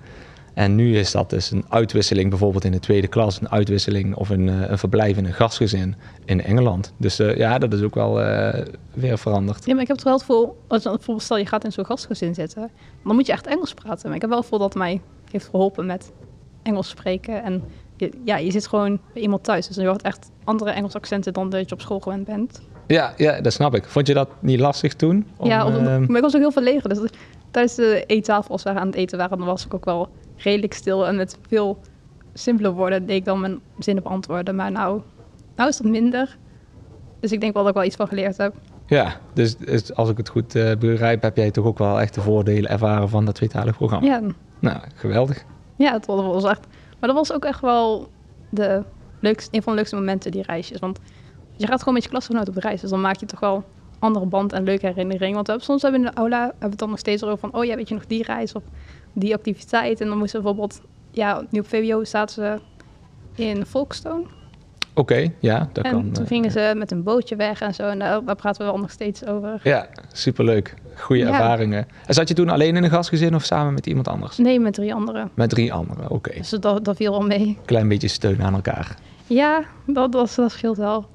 En 0.57 0.75
nu 0.75 0.99
is 0.99 1.11
dat 1.11 1.31
dus 1.31 1.51
een 1.51 1.65
uitwisseling, 1.69 2.31
bijvoorbeeld 2.31 2.65
in 2.65 2.73
de 2.73 2.79
tweede 2.79 3.07
klas, 3.07 3.41
een 3.41 3.51
uitwisseling 3.51 4.15
of 4.15 4.29
een, 4.29 4.49
eh, 4.49 4.71
een 4.71 4.79
verblijf 4.79 5.17
in 5.17 5.25
een 5.25 5.33
gastgezin 5.33 5.95
in 6.25 6.43
Engeland. 6.43 6.93
Dus 6.97 7.19
eh, 7.19 7.37
ja, 7.37 7.59
dat 7.59 7.73
is 7.73 7.83
ook 7.83 7.95
wel 7.95 8.23
eh, 8.23 8.67
weer 8.95 9.19
veranderd. 9.19 9.67
Ja, 9.67 9.73
maar 9.73 9.83
ik 9.83 9.89
heb 9.89 9.97
toch 9.97 10.05
wel 10.05 10.15
het 10.15 10.23
gevoel, 10.23 10.57
als 10.67 10.83
je, 10.83 10.89
bijvoorbeeld 10.89 11.23
stel 11.23 11.37
je 11.37 11.47
gaat 11.47 11.65
in 11.65 11.73
zo'n 11.73 11.85
gastgezin 11.85 12.35
zitten, 12.35 12.71
dan 13.05 13.15
moet 13.15 13.27
je 13.27 13.33
echt 13.33 13.47
Engels 13.47 13.75
praten. 13.75 14.07
Maar 14.07 14.15
ik 14.15 14.21
heb 14.21 14.31
wel 14.31 14.39
het 14.39 14.49
gevoel 14.49 14.69
dat 14.69 14.75
het 14.75 14.83
mij 14.83 15.01
heeft 15.31 15.49
geholpen 15.51 15.87
met 15.87 16.13
Engels 16.63 16.89
spreken. 16.89 17.43
En 17.43 17.63
je, 17.97 18.11
ja, 18.25 18.37
je 18.37 18.51
zit 18.51 18.67
gewoon 18.67 19.01
bij 19.13 19.23
iemand 19.23 19.45
thuis, 19.45 19.67
dus 19.67 19.77
je 19.77 19.87
hoort 19.87 20.03
echt 20.03 20.31
andere 20.45 20.71
Engelse 20.71 20.97
accenten 20.97 21.33
dan 21.33 21.51
dat 21.51 21.69
je 21.69 21.75
op 21.75 21.81
school 21.81 22.01
gewend 22.01 22.25
bent. 22.25 22.61
Ja, 22.87 23.13
ja, 23.17 23.41
dat 23.41 23.53
snap 23.53 23.75
ik. 23.75 23.85
Vond 23.85 24.07
je 24.07 24.15
dat 24.15 24.29
niet 24.41 24.61
lastig 24.61 24.95
toen? 24.95 25.27
Om, 25.37 25.49
ja, 25.49 25.67
of, 25.67 25.77
ehm, 25.77 26.07
maar 26.07 26.17
ik 26.17 26.23
was 26.23 26.35
ook 26.35 26.41
heel 26.41 26.53
verlegen. 26.53 26.89
Dus 26.89 27.11
tijdens 27.51 27.75
de 27.75 28.05
eettafel, 28.07 28.51
als 28.51 28.63
we 28.63 28.71
aan 28.71 28.87
het 28.87 28.95
eten 28.95 29.19
waren, 29.19 29.39
dan 29.39 29.47
was 29.47 29.65
ik 29.65 29.75
ook 29.75 29.85
wel 29.85 30.09
redelijk 30.37 30.75
stil. 30.75 31.07
En 31.07 31.17
met 31.17 31.39
veel 31.49 31.79
simpele 32.35 32.73
woorden 32.73 33.07
deed 33.07 33.17
ik 33.17 33.25
dan 33.25 33.41
mijn 33.41 33.61
zinnen 33.79 34.03
beantwoorden. 34.03 34.55
Maar 34.55 34.73
nou, 34.73 35.01
nou 35.57 35.69
is 35.69 35.77
dat 35.77 35.87
minder. 35.87 36.37
Dus 37.21 37.33
ik 37.33 37.41
denk 37.41 37.53
wel 37.53 37.63
dat 37.63 37.71
ik 37.71 37.79
wel 37.79 37.87
iets 37.87 37.97
van 37.97 38.09
geleerd 38.09 38.37
heb. 38.37 38.55
Ja, 38.87 39.21
dus, 39.33 39.57
dus 39.57 39.95
als 39.95 40.11
ik 40.11 40.17
het 40.17 40.29
goed 40.29 40.55
eh, 40.55 40.77
begrijp, 40.77 41.23
heb 41.23 41.37
jij 41.37 41.51
toch 41.51 41.65
ook 41.65 41.79
wel 41.79 42.01
echt 42.01 42.15
de 42.15 42.21
voordelen 42.21 42.71
ervaren 42.71 43.09
van 43.09 43.25
dat 43.25 43.35
tweetalig 43.35 43.77
programma. 43.77 44.07
Ja, 44.07 44.21
Nou, 44.61 44.79
geweldig. 44.95 45.45
ja 45.77 45.93
het 45.93 46.07
was 46.07 46.45
echt... 46.45 46.67
Maar 46.99 47.09
dat 47.09 47.19
was 47.19 47.33
ook 47.33 47.45
echt 47.45 47.61
wel 47.61 48.09
de 48.51 48.83
leukste, 49.21 49.57
een 49.57 49.63
van 49.63 49.73
de 49.73 49.79
leukste 49.79 49.97
momenten, 49.97 50.31
die 50.31 50.43
reisjes. 50.43 50.79
Want 50.79 50.99
je 51.57 51.67
gaat 51.67 51.79
gewoon 51.79 51.95
met 51.95 52.03
je 52.03 52.09
klasgenoot 52.09 52.49
op 52.49 52.57
reis. 52.57 52.81
Dus 52.81 52.91
dan 52.91 53.01
maak 53.01 53.21
je 53.21 53.27
toch 53.27 53.41
wel 53.41 53.65
andere 53.99 54.27
band 54.27 54.53
en 54.53 54.65
leuke 54.65 54.87
herinneringen. 54.87 55.45
Want 55.45 55.63
soms 55.63 55.83
hebben 55.83 56.01
we 56.01 56.07
in 56.07 56.13
de 56.13 56.21
aula 56.21 56.41
hebben 56.41 56.61
we 56.61 56.69
het 56.69 56.79
dan 56.79 56.91
nog 56.91 56.99
steeds 56.99 57.25
over 57.25 57.39
van... 57.39 57.55
Oh 57.55 57.65
ja, 57.65 57.77
weet 57.77 57.89
je 57.89 57.95
nog 57.95 58.07
die 58.07 58.23
reis 58.23 58.53
of 58.53 58.63
die 59.13 59.35
activiteit? 59.35 60.01
En 60.01 60.09
dan 60.09 60.19
moesten 60.19 60.43
bijvoorbeeld... 60.43 60.81
Ja, 61.11 61.47
nu 61.51 61.61
op 61.61 61.69
VWO 61.69 62.05
zaten 62.05 62.35
ze 62.35 62.61
in 63.43 63.67
Folkestone. 63.67 64.25
Oké, 64.99 65.33
ja, 65.39 65.69
dat 65.73 65.85
en 65.85 65.91
kan. 65.91 66.13
toen 66.13 66.23
eh, 66.23 66.29
gingen 66.29 66.51
ze 66.51 66.73
met 66.77 66.91
een 66.91 67.03
bootje 67.03 67.37
weg 67.37 67.61
en 67.61 67.75
zo. 67.75 67.83
En 67.89 67.99
daar, 67.99 68.23
praten 68.23 68.65
we 68.67 68.73
wel 68.73 68.79
nog 68.81 68.91
steeds 68.91 69.27
over. 69.27 69.61
Ja, 69.63 69.87
superleuk. 70.13 70.75
Goede 70.95 71.23
Ja. 71.23 71.29
ervaringen. 71.29 71.87
En 72.07 72.15
zat 72.15 72.29
je 72.29 72.35
toen 72.35 72.49
alleen 72.49 72.77
in 72.77 72.85
een 72.85 72.91
gastgezin 72.91 73.35
of 73.35 73.45
samen 73.45 73.75
met 73.75 73.87
iemand 73.87 74.09
anders? 74.09 74.37
Nee, 74.37 74.61
met 74.61 74.75
drie 74.75 74.95
anderen. 74.95 75.31
Met 75.35 75.51
drie 75.51 75.73
anderen, 75.73 76.11
oké. 76.11 76.33
Dus 76.35 76.51
dat, 76.51 76.85
dat 76.85 76.97
viel 76.97 77.11
wel 77.11 77.27
mee. 77.27 77.59
Klein 77.65 77.89
beetje 77.89 78.09
steun 78.09 78.43
aan 78.43 78.55
elkaar. 78.55 78.97
Ja, 79.27 79.63
dat, 79.87 80.13
dat, 80.13 80.33
dat 80.37 80.51
scheelt 80.51 80.77
wel. 80.77 81.07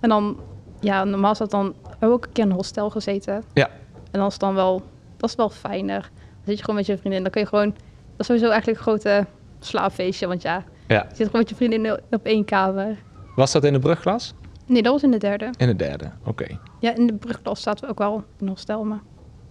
En 0.00 0.08
dan, 0.08 0.36
ja, 0.80 1.04
normaal 1.04 1.34
dat 1.34 1.50
dan 1.50 1.74
ook 2.00 2.24
een 2.24 2.32
keer 2.32 2.44
in 2.44 2.50
een 2.50 2.56
hostel 2.56 2.90
gezeten. 2.90 3.42
Ja. 3.52 3.66
En 4.10 4.18
dan 4.18 4.26
is 4.26 4.32
het 4.32 4.40
dan 4.40 4.54
wel, 4.54 4.82
dat 5.16 5.28
is 5.30 5.36
wel 5.36 5.50
fijner. 5.50 6.00
Dan 6.00 6.44
zit 6.44 6.56
je 6.56 6.60
gewoon 6.64 6.76
met 6.76 6.86
je 6.86 6.98
vriendin. 6.98 7.22
Dan 7.22 7.30
kun 7.30 7.40
je 7.40 7.46
gewoon, 7.48 7.68
dat 7.68 8.20
is 8.20 8.26
sowieso 8.26 8.48
eigenlijk 8.50 8.78
een 8.78 8.84
grote 8.84 9.26
slaapfeestje. 9.60 10.26
Want 10.26 10.42
ja, 10.42 10.64
Ja. 10.88 11.06
je 11.08 11.14
zit 11.16 11.26
gewoon 11.26 11.40
met 11.40 11.48
je 11.48 11.54
vriendin 11.54 11.98
op 12.10 12.24
één 12.24 12.44
kamer. 12.44 12.96
Was 13.36 13.52
dat 13.52 13.64
in 13.64 13.72
de 13.72 13.78
brugklas? 13.78 14.34
Nee, 14.66 14.82
dat 14.82 14.92
was 14.92 15.02
in 15.02 15.10
de 15.10 15.16
derde. 15.18 15.50
In 15.56 15.66
de 15.66 15.76
derde, 15.76 16.10
oké. 16.24 16.58
Ja, 16.80 16.94
in 16.96 17.06
de 17.06 17.14
brugklas 17.14 17.62
zaten 17.62 17.84
we 17.84 17.90
ook 17.90 17.98
wel 17.98 18.24
in 18.40 18.48
hostel. 18.48 18.84
Maar 18.84 19.00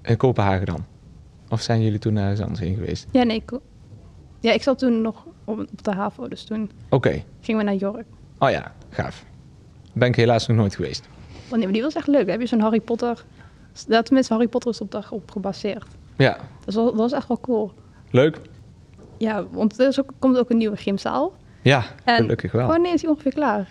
In 0.02 0.18
Kopenhagen 0.18 0.66
dan? 0.66 0.86
Of 1.50 1.62
zijn 1.62 1.82
jullie 1.82 2.00
toen 2.00 2.18
ergens 2.18 2.40
anders 2.42 2.60
heen 2.60 2.76
geweest? 2.76 3.08
ja, 3.12 3.24
nee, 3.24 3.36
ik, 3.38 3.60
ja, 4.40 4.52
ik 4.54 4.64
zat 4.64 4.80
toen 4.80 5.02
nog 5.02 5.26
op, 5.46 5.60
op 5.60 5.84
de 5.84 5.92
HAVO. 5.92 6.28
Dus 6.28 6.44
toen 6.44 6.72
Oké. 6.90 7.24
gingen 7.42 7.66
we 7.66 7.70
naar 7.72 7.80
York. 7.80 8.06
Oh 8.40 8.50
ja, 8.50 8.72
gaaf. 8.90 9.26
Ben 9.94 10.08
ik 10.08 10.16
helaas 10.16 10.48
nog 10.48 10.58
nooit 10.58 10.76
geweest. 10.76 11.08
Oh, 11.46 11.52
nee, 11.52 11.64
maar 11.64 11.74
die 11.74 11.82
was 11.82 11.94
echt 11.96 12.08
leuk. 12.08 12.22
Dan 12.22 12.30
heb 12.30 12.40
je 12.42 12.48
zo'n 12.48 12.60
Harry 12.60 12.80
Potter... 12.80 13.26
Ja, 13.88 14.02
tenminste, 14.02 14.34
Harry 14.34 14.48
Potter 14.48 14.72
is 14.72 14.82
op 14.82 14.92
daarop 14.92 15.32
gebaseerd. 15.32 15.86
Ja, 16.18 16.38
Dus 16.66 16.74
dat, 16.74 16.86
dat 16.86 16.96
was 16.96 17.12
echt 17.12 17.28
wel 17.28 17.40
cool. 17.40 17.72
leuk. 18.12 18.40
Ja, 19.18 19.46
want 19.52 19.80
er 19.80 19.88
is 19.88 20.00
ook, 20.00 20.12
komt 20.20 20.38
ook 20.38 20.50
een 20.50 20.58
nieuwe 20.58 20.78
gymzaal. 20.78 21.34
Ja, 21.62 21.84
En 22.04 22.16
gelukkig 22.16 22.52
wel. 22.52 22.68
Wanneer 22.68 22.94
is 22.94 23.02
die 23.02 23.10
ongeveer 23.10 23.34
klaar? 23.34 23.68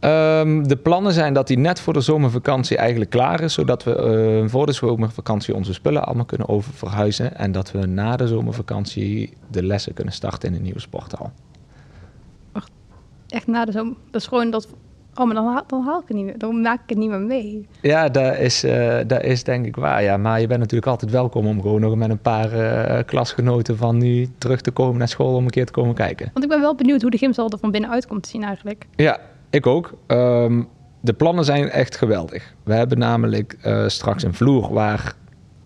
Ehm, 0.00 0.62
de 0.62 0.76
plannen 0.76 1.12
zijn 1.12 1.34
dat 1.34 1.46
die 1.46 1.58
net 1.58 1.80
voor 1.80 1.92
de 1.92 2.00
zomervakantie 2.00 2.76
eigenlijk 2.76 3.10
klaar 3.10 3.40
is, 3.40 3.54
zodat 3.54 3.84
we 3.84 3.94
eh, 3.94 4.48
voor 4.48 4.66
de 4.66 4.72
zomervakantie 4.72 5.54
onze 5.54 5.72
spullen 5.72 6.04
allemaal 6.04 6.24
kunnen 6.24 6.48
oververhuizen 6.48 7.36
en 7.36 7.52
dat 7.52 7.70
we 7.70 7.86
na 7.86 8.16
de 8.16 8.26
zomervakantie 8.26 9.32
de 9.50 9.62
lessen 9.62 9.94
kunnen 9.94 10.14
starten 10.14 10.48
in 10.48 10.54
een 10.54 10.62
nieuwe 10.62 10.80
sporthal. 10.80 11.32
Echt 13.28 13.46
na 13.46 13.64
de 13.64 13.72
zomer. 13.72 13.94
Dat 14.10 14.20
is 14.20 14.26
gewoon 14.26 14.50
dat... 14.50 14.68
Oh, 15.14 15.24
maar 15.26 15.34
dan, 15.34 15.46
haal- 15.46 15.64
dan 15.66 15.82
haal 15.84 16.00
ik 16.00 16.08
het 16.08 16.16
niet 16.16 16.24
meer. 16.24 16.38
Dan 16.38 16.60
maak 16.60 16.82
ik 16.82 16.88
het 16.88 16.98
niet 16.98 17.08
meer 17.10 17.20
mee. 17.20 17.68
Ja, 17.80 18.08
dat 18.08 18.38
is, 18.38 18.64
eh, 18.64 18.96
dat 19.06 19.22
is 19.22 19.44
denk 19.44 19.66
ik 19.66 19.76
waar. 19.76 20.02
Ja. 20.02 20.16
Maar 20.16 20.40
je 20.40 20.46
bent 20.46 20.60
natuurlijk 20.60 20.90
altijd 20.90 21.10
welkom 21.10 21.46
om 21.46 21.60
gewoon 21.62 21.80
nog 21.80 21.94
met 21.94 22.10
een 22.10 22.18
paar 22.18 22.52
eh, 22.52 23.04
klasgenoten 23.06 23.76
van 23.76 23.98
nu 23.98 24.28
terug 24.38 24.60
te 24.60 24.70
komen 24.70 24.98
naar 24.98 25.08
school 25.08 25.34
om 25.34 25.44
een 25.44 25.50
keer 25.50 25.66
te 25.66 25.72
komen 25.72 25.94
kijken. 25.94 26.30
Want 26.32 26.44
ik 26.44 26.50
ben 26.50 26.60
wel 26.60 26.74
benieuwd 26.74 27.02
hoe 27.02 27.10
de 27.10 27.18
gymzaal 27.18 27.50
er 27.50 27.58
van 27.58 27.70
binnenuit 27.70 28.06
komt 28.06 28.22
te 28.22 28.28
zien 28.28 28.44
eigenlijk. 28.44 28.86
Ja, 28.96 29.18
ik 29.50 29.66
ook. 29.66 29.92
Ehm, 30.06 30.62
de 31.00 31.12
plannen 31.12 31.44
zijn 31.44 31.68
echt 31.70 31.96
geweldig. 31.96 32.54
We 32.62 32.74
hebben 32.74 32.98
namelijk 32.98 33.56
eh, 33.62 33.84
straks 33.86 34.22
een 34.22 34.34
vloer 34.34 34.72
waar 34.72 35.14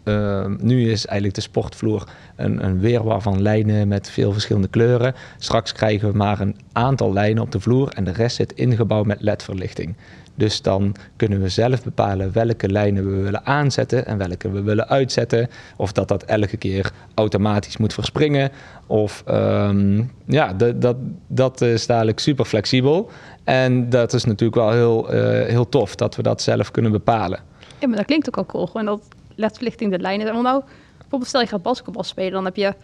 ehm, 0.09 0.57
nu 0.61 0.91
is 0.91 1.07
eigenlijk 1.07 1.35
de 1.35 1.41
sportvloer 1.41 2.09
een, 2.37 2.65
een 2.65 2.81
weerwar 2.81 3.23
van 3.23 3.43
lijnen 3.43 3.89
met 3.89 4.11
veel 4.11 4.33
verschillende 4.33 4.69
kleuren. 4.69 5.15
Straks 5.39 5.73
krijgen 5.73 6.11
we 6.11 6.17
maar 6.17 6.41
een 6.41 6.57
aantal 6.73 7.13
lijnen 7.13 7.43
op 7.43 7.53
de 7.53 7.61
vloer 7.61 7.89
en 7.89 8.05
de 8.05 8.13
rest 8.13 8.37
zit 8.37 8.53
ingebouwd 8.53 9.07
met 9.07 9.21
LED-verlichting. 9.21 9.97
Dus 10.39 10.63
dan 10.63 10.95
kunnen 11.17 11.41
we 11.41 11.49
zelf 11.49 11.83
bepalen 11.83 12.33
welke 12.33 12.69
lijnen 12.69 13.17
we 13.17 13.23
willen 13.23 13.47
aanzetten 13.47 14.07
en 14.07 14.19
welke 14.19 14.51
we 14.51 14.63
willen 14.63 14.89
uitzetten. 14.89 15.49
Of 15.77 15.93
dat 15.93 16.09
dat 16.09 16.23
elke 16.23 16.57
keer 16.57 16.91
automatisch 17.15 17.77
moet 17.77 17.95
verspringen. 17.95 18.51
Of 18.87 19.23
ehm, 19.27 20.03
ja, 20.27 20.53
dat, 20.53 20.81
dat, 20.83 20.97
dat 21.27 21.61
is 21.61 21.87
dadelijk 21.87 22.19
super 22.19 22.45
flexibel. 22.45 23.11
En 23.45 23.91
dat 23.91 24.13
is 24.13 24.25
natuurlijk 24.25 24.59
wel 24.59 24.71
heel, 24.71 25.13
eh, 25.13 25.49
heel 25.49 25.69
tof 25.69 25.95
dat 25.95 26.17
we 26.17 26.23
dat 26.23 26.43
zelf 26.43 26.71
kunnen 26.71 26.93
bepalen. 26.93 27.41
Ja, 27.79 27.89
maar 27.89 27.97
dat 27.97 28.07
klinkt 28.07 28.29
ook 28.29 28.37
al 28.37 28.47
cool. 28.47 28.85
Dat 28.85 29.01
ledverlichting 29.39 29.91
de 29.91 29.99
lijnen. 29.99 30.33
Want 30.33 30.43
nou, 30.43 30.63
bijvoorbeeld 30.99 31.29
stel 31.29 31.41
je 31.41 31.47
gaat 31.47 31.63
basketbal 31.63 32.03
spelen, 32.03 32.33
dan 32.33 32.45
heb 32.45 32.57
je... 32.57 32.75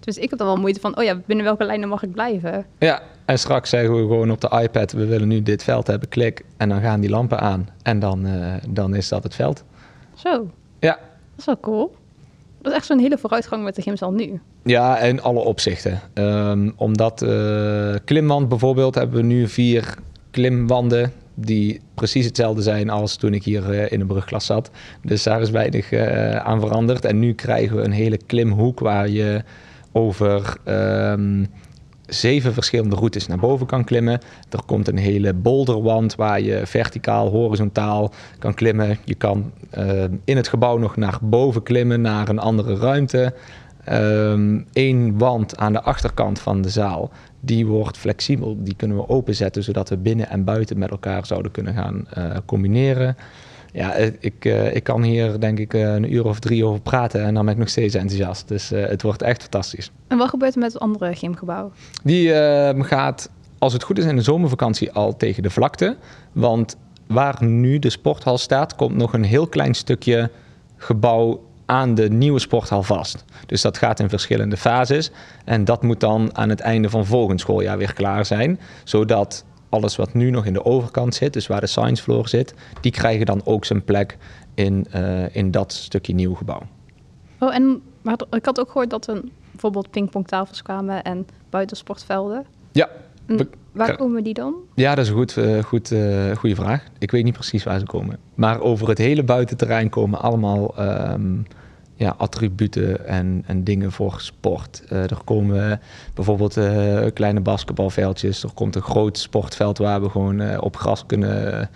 Dus 0.00 0.18
ik 0.18 0.30
heb 0.30 0.38
dan 0.38 0.48
wel 0.48 0.56
moeite 0.56 0.80
van, 0.80 0.98
oh 0.98 1.04
ja, 1.04 1.20
binnen 1.26 1.44
welke 1.44 1.64
lijnen 1.64 1.88
mag 1.88 2.02
ik 2.02 2.12
blijven? 2.12 2.66
Ja, 2.78 3.02
en 3.24 3.38
straks 3.38 3.70
zeggen 3.70 3.94
we 3.94 4.00
gewoon 4.00 4.30
op 4.30 4.40
de 4.40 4.60
iPad, 4.62 4.92
we 4.92 5.06
willen 5.06 5.28
nu 5.28 5.42
dit 5.42 5.62
veld 5.62 5.86
hebben, 5.86 6.08
klik. 6.08 6.44
En 6.56 6.68
dan 6.68 6.80
gaan 6.80 7.00
die 7.00 7.10
lampen 7.10 7.40
aan 7.40 7.68
en 7.82 7.98
dan, 7.98 8.26
eh, 8.26 8.52
dan 8.68 8.94
is 8.94 9.08
dat 9.08 9.22
het 9.22 9.34
veld. 9.34 9.64
Zo, 10.14 10.50
Ja, 10.80 10.90
dat 10.90 11.38
is 11.38 11.44
wel 11.44 11.60
cool. 11.60 11.94
Dat 12.62 12.72
is 12.72 12.78
echt 12.78 12.86
zo'n 12.86 12.98
hele 12.98 13.18
vooruitgang 13.18 13.64
met 13.64 13.74
de 13.74 13.82
gymzaal 13.82 14.12
nu. 14.12 14.40
Ja, 14.62 14.98
in 14.98 15.22
alle 15.22 15.40
opzichten. 15.40 16.00
Ehm, 16.14 16.70
omdat 16.76 17.22
eh, 17.22 17.94
klimwand 18.04 18.48
bijvoorbeeld 18.48 18.94
hebben 18.94 19.16
we 19.16 19.22
nu 19.22 19.48
vier 19.48 19.94
klimwanden 20.30 21.12
die 21.34 21.80
precies 21.94 22.24
hetzelfde 22.24 22.62
zijn 22.62 22.90
als 22.90 23.16
toen 23.16 23.34
ik 23.34 23.44
hier 23.44 23.70
eh, 23.70 23.92
in 23.92 23.98
de 23.98 24.04
brugklas 24.04 24.46
zat. 24.46 24.70
Dus 25.02 25.22
daar 25.22 25.40
is 25.40 25.50
weinig 25.50 25.92
eh, 25.92 26.36
aan 26.36 26.60
veranderd. 26.60 27.04
En 27.04 27.18
nu 27.18 27.32
krijgen 27.32 27.76
we 27.76 27.82
een 27.82 27.92
hele 27.92 28.18
klimhoek 28.26 28.80
waar 28.80 29.08
je 29.08 29.42
over 29.92 30.56
ehm, 30.64 31.44
zeven 32.06 32.52
verschillende 32.52 32.96
routes 32.96 33.26
naar 33.26 33.38
boven 33.38 33.66
kan 33.66 33.84
klimmen. 33.84 34.20
Er 34.50 34.62
komt 34.66 34.88
een 34.88 34.98
hele 34.98 35.34
boulderwand 35.34 36.14
waar 36.14 36.40
je 36.40 36.60
verticaal, 36.64 37.30
horizontaal 37.30 38.12
kan 38.38 38.54
klimmen. 38.54 38.98
Je 39.04 39.14
kan 39.14 39.52
eh, 39.70 40.04
in 40.24 40.36
het 40.36 40.48
gebouw 40.48 40.78
nog 40.78 40.96
naar 40.96 41.18
boven 41.22 41.62
klimmen, 41.62 42.00
naar 42.00 42.28
een 42.28 42.38
andere 42.38 42.76
ruimte. 42.76 43.34
Eén 44.72 45.18
wand 45.18 45.56
aan 45.56 45.72
de 45.72 45.82
achterkant 45.82 46.38
van 46.38 46.62
de 46.62 46.68
zaal, 46.68 47.10
die 47.44 47.66
wordt 47.66 47.96
flexibel. 47.96 48.56
Die 48.58 48.76
kunnen 48.76 48.96
we 48.96 49.08
openzetten, 49.08 49.62
zodat 49.62 49.88
we 49.88 49.96
binnen 49.96 50.28
en 50.28 50.44
buiten 50.44 50.78
met 50.78 50.90
elkaar 50.90 51.26
zouden 51.26 51.52
kunnen 51.52 51.74
gaan 51.74 52.06
eh, 52.10 52.36
combineren. 52.44 53.16
Ja, 53.74 53.92
eh, 53.92 54.12
ik, 54.20 54.44
eh, 54.44 54.74
ik 54.74 54.82
kan 54.82 55.02
hier 55.02 55.40
denk 55.40 55.58
ik 55.58 55.72
een 55.72 56.12
uur 56.12 56.24
of 56.24 56.38
drie 56.38 56.64
over 56.64 56.80
praten 56.80 57.24
en 57.24 57.34
dan 57.34 57.44
ben 57.44 57.54
ik 57.54 57.60
nog 57.60 57.68
steeds 57.68 57.94
enthousiast. 57.94 58.48
Dus 58.48 58.68
het 58.68 59.02
wordt 59.02 59.22
echt 59.22 59.40
fantastisch. 59.40 59.90
En 60.06 60.18
wat 60.18 60.28
gebeurt 60.28 60.54
er 60.54 60.60
met 60.60 60.72
het 60.72 60.82
andere 60.82 61.14
gymgebouw? 61.14 61.72
Die 62.02 62.32
eh, 62.32 62.84
gaat, 62.84 63.30
als 63.58 63.72
het 63.72 63.82
goed 63.82 63.98
is, 63.98 64.04
in 64.04 64.16
de 64.16 64.22
zomervakantie 64.22 64.92
al 64.92 65.16
tegen 65.16 65.42
de 65.42 65.50
vlakte. 65.50 65.96
Want 66.32 66.76
waar 67.06 67.44
nu 67.44 67.78
de 67.78 67.90
sporthal 67.90 68.38
staat, 68.38 68.76
komt 68.76 68.96
nog 68.96 69.12
een 69.12 69.24
heel 69.24 69.46
klein 69.46 69.74
stukje 69.74 70.30
gebouw 70.76 71.42
aan 71.66 71.94
de 71.94 72.10
nieuwe 72.10 72.38
sporthal 72.38 72.82
vast. 72.82 73.24
Dus 73.46 73.62
dat 73.62 73.78
gaat 73.78 74.00
in 74.00 74.08
verschillende 74.08 74.56
fases. 74.56 75.10
En 75.44 75.64
dat 75.64 75.82
moet 75.82 76.00
dan 76.00 76.36
aan 76.36 76.48
het 76.48 76.60
einde 76.60 76.90
van 76.90 77.06
volgend 77.06 77.40
schooljaar 77.40 77.78
weer 77.78 77.94
klaar 77.94 78.26
zijn. 78.26 78.60
Zodat 78.84 79.44
alles 79.68 79.96
wat 79.96 80.14
nu 80.14 80.30
nog 80.30 80.46
in 80.46 80.52
de 80.52 80.64
overkant 80.64 81.14
zit, 81.14 81.32
dus 81.32 81.46
waar 81.46 81.60
de 81.60 81.66
science 81.66 82.02
floor 82.02 82.28
zit, 82.28 82.54
die 82.80 82.92
krijgen 82.92 83.26
dan 83.26 83.40
ook 83.44 83.64
zijn 83.64 83.84
plek 83.84 84.16
in, 84.54 84.86
eh, 84.90 85.36
in 85.36 85.50
dat 85.50 85.72
stukje 85.72 86.14
nieuw 86.14 86.34
gebouw. 86.34 86.62
Oh, 87.38 87.54
en 87.54 87.82
maar 88.02 88.18
ik 88.30 88.44
had 88.44 88.60
ook 88.60 88.70
gehoord 88.70 88.90
dat 88.90 89.06
er 89.06 89.22
bijvoorbeeld 89.50 89.90
pingpongtafels 89.90 90.62
kwamen 90.62 91.02
en 91.02 91.26
buitensportvelden. 91.50 92.46
Ja, 92.72 92.88
We- 93.26 93.48
waar 93.72 93.96
komen 93.96 94.24
die 94.24 94.34
dan? 94.34 94.54
Ja, 94.74 94.94
dat 94.94 95.04
is 95.04 95.10
een 95.10 95.16
goed, 95.16 95.36
eh, 95.36 95.58
goed, 95.62 95.92
eh, 95.92 96.36
goede 96.36 96.54
vraag. 96.54 96.84
Ik 96.98 97.10
weet 97.10 97.24
niet 97.24 97.32
precies 97.32 97.64
waar 97.64 97.78
ze 97.78 97.84
komen. 97.86 98.18
Maar 98.34 98.60
over 98.60 98.88
het 98.88 98.98
hele 98.98 99.22
buitenterrein 99.22 99.88
komen 99.88 100.20
allemaal 100.20 100.76
ehm, 100.76 101.32
ja, 101.94 102.14
attributen 102.18 103.06
en, 103.06 103.42
en 103.46 103.64
dingen 103.64 103.92
voor 103.92 104.20
sport. 104.20 104.82
Eh, 104.88 105.02
er 105.02 105.18
komen 105.24 105.80
bijvoorbeeld 106.14 106.58
kleine 107.14 107.40
basketbalveldjes. 107.40 108.42
Er 108.42 108.52
komt 108.54 108.74
een 108.76 108.82
groot 108.82 109.18
sportveld 109.18 109.78
waar 109.78 110.02
we 110.02 110.08
gewoon 110.10 110.58
op 110.60 110.76
gras 110.76 111.06
kunnen, 111.06 111.70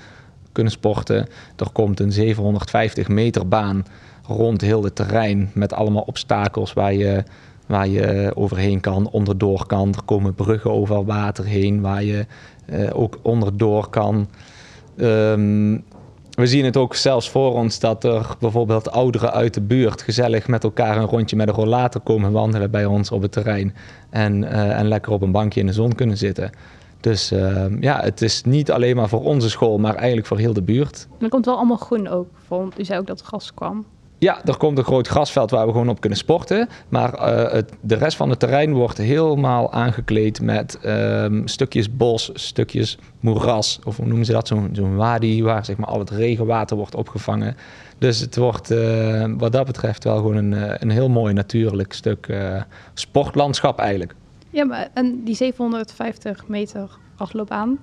kunnen 0.53 0.73
sporten. 0.73 1.27
Er 1.57 1.71
komt 1.73 2.01
een 2.01 2.13
750 2.13 3.09
meter 3.09 3.49
baan 3.49 3.85
rond 4.27 4.61
heel 4.61 4.85
het 4.85 4.95
terrein 4.95 5.51
met 5.55 5.73
allemaal 5.73 6.03
obstakels 6.03 6.73
waar 6.73 6.93
je, 6.95 7.23
waar 7.69 7.89
je 7.89 8.33
overheen 8.35 8.81
kan, 8.81 9.11
onderdoor 9.11 9.67
kan. 9.67 9.89
Er 9.89 10.03
komen 10.05 10.35
bruggen 10.35 10.71
over 10.71 11.05
water 11.05 11.45
heen 11.45 11.81
waar 11.81 12.05
je 12.05 12.27
eh, 12.67 12.91
ook 12.93 13.19
onderdoor 13.23 13.89
kan. 13.89 14.29
Ehm, 14.97 15.79
we 16.31 16.47
zien 16.47 16.65
het 16.65 16.77
ook 16.77 16.95
zelfs 16.95 17.31
voor 17.31 17.55
ons 17.55 17.79
dat 17.79 18.05
er 18.05 18.27
bijvoorbeeld 18.39 18.91
ouderen 18.91 19.33
uit 19.33 19.55
de 19.55 19.61
buurt 19.61 20.03
gezellig 20.03 20.49
met 20.49 20.65
elkaar 20.65 20.97
een 20.97 21.07
rondje 21.07 21.37
met 21.37 21.49
een 21.49 21.55
rollator 21.55 22.01
komen 22.01 22.33
wandelen 22.33 22.71
bij 22.71 22.85
ons 22.85 23.11
op 23.11 23.23
het 23.23 23.33
terrein. 23.33 23.75
En, 24.11 24.45
eh, 24.45 24.79
en 24.79 24.89
lekker 24.89 25.13
op 25.13 25.23
een 25.23 25.33
bankje 25.33 25.61
in 25.61 25.67
de 25.67 25.73
zon 25.73 25.95
kunnen 25.95 26.17
zitten. 26.17 26.51
Dus 27.01 27.31
ehm, 27.31 27.77
ja, 27.83 28.01
het 28.01 28.23
is 28.23 28.43
niet 28.43 28.71
alleen 28.71 28.97
maar 28.97 29.09
voor 29.09 29.23
onze 29.23 29.51
school, 29.51 29.79
maar 29.79 29.95
eigenlijk 29.95 30.27
voor 30.27 30.39
heel 30.39 30.53
de 30.53 30.63
buurt. 30.63 31.09
Er 31.21 31.29
komt 31.29 31.45
wel 31.45 31.57
allemaal 31.57 31.77
groen 31.77 32.09
ook. 32.09 32.29
Want 32.49 32.81
u 32.81 32.85
zei 32.85 32.99
ook 32.99 33.07
dat 33.07 33.23
gas 33.23 33.55
kwam. 33.55 33.85
Ja, 34.21 34.45
er 34.45 34.57
komt 34.57 34.79
een 34.79 34.85
groot 34.85 35.09
grasveld 35.09 35.51
waar 35.51 35.67
we 35.67 35.73
gewoon 35.73 35.89
op 35.89 36.01
kunnen 36.01 36.19
sporten. 36.19 36.69
Maar 36.89 37.15
eh, 37.15 37.53
het, 37.53 37.73
de 37.81 37.95
rest 37.95 38.17
van 38.17 38.31
het 38.31 38.39
terrein 38.39 38.73
wordt 38.73 38.99
helemaal 38.99 39.73
aangekleed 39.73 40.41
met 40.41 40.79
ehm, 40.83 41.47
stukjes 41.47 41.97
bos, 41.97 42.31
stukjes 42.35 42.99
moeras. 43.21 43.79
Of 43.85 43.97
hoe 43.97 44.07
noemen 44.07 44.27
ze 44.27 44.33
dat? 44.33 44.49
Zo'n 44.49 44.69
zo'n 44.73 44.97
wadi 44.97 45.43
waar 45.43 45.65
zeg 45.65 45.77
maar, 45.77 45.89
al 45.89 45.99
het 45.99 46.11
regenwater 46.11 46.77
wordt 46.77 46.95
opgevangen. 46.95 47.57
Dus 47.99 48.21
het 48.21 48.37
wordt 48.37 48.71
eh, 48.71 49.25
wat 49.37 49.53
dat 49.53 49.67
betreft 49.67 50.05
wel 50.05 50.17
gewoon 50.17 50.37
een, 50.37 50.55
eh, 50.55 50.75
een 50.79 50.91
heel 50.91 51.09
mooi 51.09 51.35
natuurlijk 51.35 51.93
stuk 51.93 52.37
sportlandschap 52.95 53.79
eigenlijk. 53.79 54.15
Ja, 54.51 54.65
maar 54.65 54.89
en 54.95 55.25
die 55.25 55.35
750 55.35 56.49
meter 56.49 56.99
afloop 57.17 57.51
aan. 57.51 57.79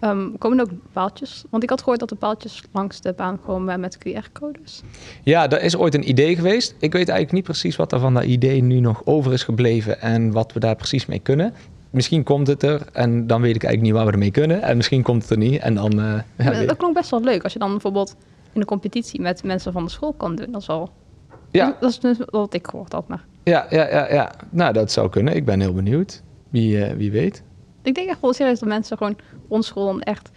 Ehm, 0.00 0.28
komen 0.38 0.58
er 0.58 0.64
ook 0.64 0.70
paaltjes? 0.92 1.44
Want 1.50 1.62
ik 1.62 1.70
had 1.70 1.78
gehoord 1.80 2.00
dat 2.00 2.08
de 2.08 2.14
paaltjes 2.14 2.62
langs 2.72 3.00
de 3.00 3.12
baan 3.12 3.40
komen 3.44 3.80
met 3.80 3.98
QR-codes. 3.98 4.82
Ja, 5.24 5.46
dat 5.46 5.60
is 5.60 5.76
ooit 5.76 5.94
een 5.94 6.08
idee 6.08 6.34
geweest. 6.36 6.70
Ik 6.78 6.92
weet 6.92 7.08
eigenlijk 7.08 7.32
niet 7.32 7.44
precies 7.44 7.76
wat 7.76 7.92
er 7.92 8.00
van 8.00 8.14
dat 8.14 8.24
idee 8.24 8.62
nu 8.62 8.80
nog 8.80 9.02
over 9.04 9.32
is 9.32 9.42
gebleven 9.42 10.00
en 10.00 10.32
wat 10.32 10.52
we 10.52 10.60
daar 10.60 10.76
precies 10.76 11.06
mee 11.06 11.18
kunnen. 11.18 11.54
Misschien 11.90 12.22
komt 12.22 12.46
het 12.46 12.62
er 12.62 12.82
en 12.92 13.26
dan 13.26 13.40
weet 13.40 13.54
ik 13.54 13.62
eigenlijk 13.64 13.82
niet 13.82 13.92
waar 13.92 14.06
we 14.06 14.12
ermee 14.12 14.30
kunnen. 14.30 14.62
En 14.62 14.76
misschien 14.76 15.02
komt 15.02 15.22
het 15.22 15.30
er 15.30 15.38
niet 15.38 15.60
en 15.60 15.74
dan... 15.74 16.00
eh, 16.00 16.20
ja, 16.36 16.64
dat 16.64 16.76
klonk 16.76 16.94
best 16.94 17.10
wel 17.10 17.20
leuk. 17.22 17.42
Als 17.42 17.52
je 17.52 17.58
dan 17.58 17.70
bijvoorbeeld 17.70 18.16
in 18.52 18.60
een 18.60 18.66
competitie 18.66 19.20
met 19.20 19.42
mensen 19.44 19.72
van 19.72 19.84
de 19.84 19.90
school 19.90 20.12
kan 20.12 20.34
doen. 20.36 20.52
Dat 20.52 20.60
is 20.60 20.66
wel... 20.66 20.90
ja, 21.50 21.76
Dat 21.80 21.90
is 21.90 21.98
dus 21.98 22.16
wat 22.26 22.54
ik 22.54 22.66
gehoord 22.66 22.92
had. 22.92 23.08
Maar 23.08 23.24
ja, 23.44 23.66
ja, 23.70 23.88
ja, 23.88 24.12
ja. 24.12 24.32
Nou, 24.50 24.72
dat 24.72 24.92
zou 24.92 25.08
kunnen. 25.08 25.36
Ik 25.36 25.44
ben 25.44 25.60
heel 25.60 25.72
benieuwd. 25.74 26.22
Wie, 26.48 26.84
eh, 26.84 26.96
wie 26.96 27.10
weet. 27.10 27.42
Ik 27.82 27.94
denk 27.94 28.08
echt 28.08 28.20
wel 28.20 28.32
serieus 28.32 28.58
dat 28.58 28.68
mensen 28.68 28.96
gewoon 28.96 29.16
op 29.48 29.64
school 29.64 29.86
dan 29.86 30.00
echt 30.00 30.30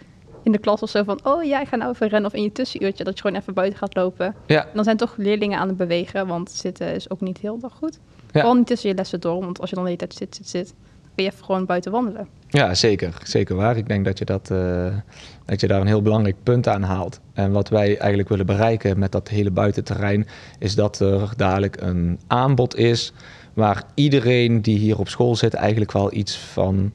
in 0.44 0.52
de 0.52 0.58
klas 0.58 0.82
of 0.82 0.90
zo 0.90 1.02
van... 1.02 1.20
Oh 1.22 1.44
ja, 1.44 1.60
ik 1.60 1.68
ga 1.68 1.76
nou 1.76 1.92
even 1.92 2.08
rennen. 2.08 2.30
Of 2.30 2.36
in 2.36 2.42
je 2.42 2.52
tussenuurtje 2.52 3.04
dat 3.04 3.14
je 3.14 3.20
gewoon 3.20 3.40
even 3.40 3.54
buiten 3.54 3.78
gaat 3.78 3.94
lopen. 3.94 4.34
Ja, 4.46 4.62
En 4.62 4.70
dan 4.74 4.84
zijn 4.84 4.96
toch 4.96 5.14
leerlingen 5.16 5.58
aan 5.58 5.68
het 5.68 5.76
bewegen. 5.76 6.26
Want 6.26 6.50
zitten 6.50 6.94
is 6.94 7.10
ook 7.10 7.20
niet 7.20 7.38
heel 7.38 7.58
erg 7.62 7.72
goed. 7.72 7.92
Ja. 7.92 8.30
Vooral 8.32 8.54
niet 8.54 8.66
tussen 8.66 8.88
je 8.88 8.94
lessen 8.94 9.20
door. 9.20 9.40
Want 9.40 9.60
als 9.60 9.70
je 9.70 9.76
dan 9.76 9.84
de 9.84 9.90
hele 9.90 10.06
tijd 10.06 10.14
zit, 10.14 10.34
zit, 10.34 10.48
zit... 10.48 10.74
Dan 11.02 11.12
kun 11.14 11.24
je 11.24 11.30
even 11.30 11.44
gewoon 11.44 11.66
buiten 11.66 11.92
wandelen. 11.92 12.28
Ja, 12.48 12.74
zeker. 12.74 13.20
Zeker 13.22 13.56
waar. 13.56 13.76
Ik 13.76 13.88
denk 13.88 14.04
dat 14.04 14.18
je, 14.18 14.24
dat, 14.24 14.50
eh, 14.50 14.96
dat 15.44 15.60
je 15.60 15.66
daar 15.66 15.80
een 15.80 15.86
heel 15.86 16.02
belangrijk 16.02 16.36
punt 16.42 16.68
aan 16.68 16.82
haalt. 16.82 17.20
En 17.32 17.52
wat 17.52 17.68
wij 17.68 17.98
eigenlijk 17.98 18.28
willen 18.28 18.46
bereiken 18.46 18.98
met 18.98 19.12
dat 19.12 19.28
hele 19.28 19.50
buitenterrein... 19.50 20.26
is 20.58 20.74
dat 20.74 21.00
er 21.00 21.32
dadelijk 21.36 21.80
een 21.80 22.18
aanbod 22.26 22.76
is... 22.76 23.12
waar 23.52 23.84
iedereen 23.94 24.62
die 24.62 24.78
hier 24.78 24.98
op 24.98 25.08
school 25.08 25.36
zit 25.36 25.54
eigenlijk 25.54 25.92
wel 25.92 26.14
iets 26.14 26.38
van... 26.38 26.92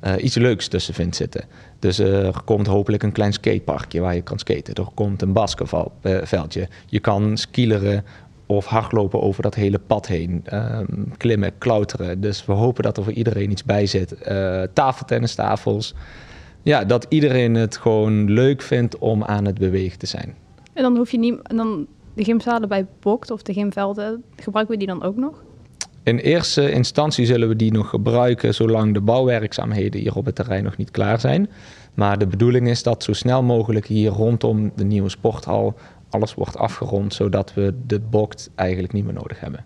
eh, 0.00 0.24
iets 0.24 0.34
leuks 0.34 0.68
tussen 0.68 0.94
vindt 0.94 1.16
zitten. 1.16 1.44
Dus 1.78 1.98
eh, 1.98 2.26
er 2.26 2.42
komt 2.44 2.66
hopelijk 2.66 3.02
een 3.02 3.12
klein 3.12 3.32
skateparkje 3.32 4.00
waar 4.00 4.14
je 4.14 4.22
kan 4.22 4.38
skaten. 4.38 4.74
Er 4.74 4.86
komt 4.94 5.22
een 5.22 5.32
basketbalveldje. 5.32 6.68
Je 6.86 7.00
kan 7.00 7.36
skileren 7.36 8.04
of 8.46 8.66
hardlopen 8.66 9.20
over 9.20 9.42
dat 9.42 9.54
hele 9.54 9.78
pad 9.78 10.06
heen. 10.06 10.42
Ehm, 10.44 10.84
klimmen, 11.16 11.58
klauteren. 11.58 12.20
Dus 12.20 12.46
we 12.46 12.52
hopen 12.52 12.82
dat 12.82 12.96
er 12.96 13.04
voor 13.04 13.12
iedereen 13.12 13.50
iets 13.50 13.64
bij 13.64 13.86
zit. 13.86 14.12
Eh 14.12 14.62
tafeltennistafels. 14.72 15.94
Ja, 16.62 16.84
dat 16.84 17.06
iedereen 17.08 17.54
het 17.54 17.76
gewoon 17.76 18.30
leuk 18.30 18.62
vindt 18.62 18.98
om 18.98 19.24
aan 19.24 19.44
het 19.44 19.58
bewegen 19.58 19.98
te 19.98 20.06
zijn. 20.06 20.34
En 20.72 20.82
dan 20.82 20.96
hoef 20.96 21.10
je 21.10 21.18
niet... 21.18 21.36
Dan 21.42 21.86
de 22.14 22.24
gymzalen 22.24 22.68
bij 22.68 22.86
Bokt 23.00 23.30
of 23.30 23.42
de 23.42 23.52
gymvelden... 23.52 24.22
Gebruiken 24.36 24.74
we 24.74 24.84
die 24.84 24.88
dan 24.88 25.02
ook 25.02 25.16
nog? 25.16 25.42
In 26.02 26.18
eerste 26.18 26.70
instantie 26.72 27.26
zullen 27.26 27.48
we 27.48 27.56
die 27.56 27.72
nog 27.72 27.88
gebruiken 27.88 28.54
zolang 28.54 28.94
de 28.94 29.00
bouwwerkzaamheden 29.00 30.00
hier 30.00 30.16
op 30.16 30.24
het 30.24 30.34
terrein 30.34 30.64
nog 30.64 30.76
niet 30.76 30.90
klaar 30.90 31.20
zijn. 31.20 31.50
Maar 31.94 32.18
de 32.18 32.26
bedoeling 32.26 32.68
is 32.68 32.82
dat 32.82 33.02
zo 33.02 33.12
snel 33.12 33.42
mogelijk 33.42 33.86
hier 33.86 34.10
rondom 34.10 34.72
de 34.76 34.84
nieuwe 34.84 35.08
sporthal 35.08 35.74
alles 36.10 36.34
wordt 36.34 36.56
afgerond, 36.56 37.14
zodat 37.14 37.54
we 37.54 37.74
de 37.86 38.00
bokt 38.00 38.50
eigenlijk 38.54 38.92
niet 38.92 39.04
meer 39.04 39.12
nodig 39.14 39.40
hebben. 39.40 39.64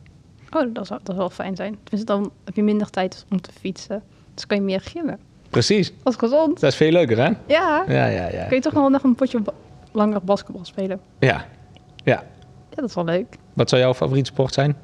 Oh, 0.51 0.75
dat 0.75 0.87
zou, 0.87 1.01
dat 1.03 1.15
zou 1.15 1.19
wel 1.19 1.31
fijn 1.31 1.57
zijn. 1.57 1.77
Tenminste, 1.83 2.13
dan 2.13 2.31
heb 2.45 2.55
je 2.55 2.63
minder 2.63 2.91
tijd 2.91 3.25
om 3.31 3.41
te 3.41 3.51
fietsen. 3.61 4.03
Dus 4.35 4.47
kan 4.47 4.57
je 4.57 4.63
meer 4.63 4.81
gymmen. 4.81 5.19
Precies, 5.51 5.93
Dat 6.03 6.13
is 6.13 6.19
gezond. 6.19 6.61
dat 6.61 6.71
is 6.71 6.77
veel 6.77 6.91
leuker 6.93 7.17
hè? 7.17 7.25
Ja. 7.47 7.85
Ja, 7.89 8.07
ja, 8.07 8.29
ja. 8.33 8.45
Kun 8.45 8.57
je 8.57 8.63
toch 8.63 8.73
nog 8.73 8.83
wel 8.83 8.91
nog 8.91 9.03
een 9.03 9.15
potje 9.15 9.41
ba- 9.41 9.53
langer 9.93 10.21
basketbal 10.25 10.65
spelen? 10.65 11.01
Ja, 11.19 11.47
ja. 12.05 12.23
Ja, 12.71 12.77
dat 12.81 12.89
is 12.89 12.95
wel 12.95 13.05
leuk. 13.05 13.27
Wat 13.53 13.69
zou 13.69 13.81
jouw 13.83 13.95
favoriete 13.95 14.31
sport 14.33 14.55
zijn? 14.55 14.77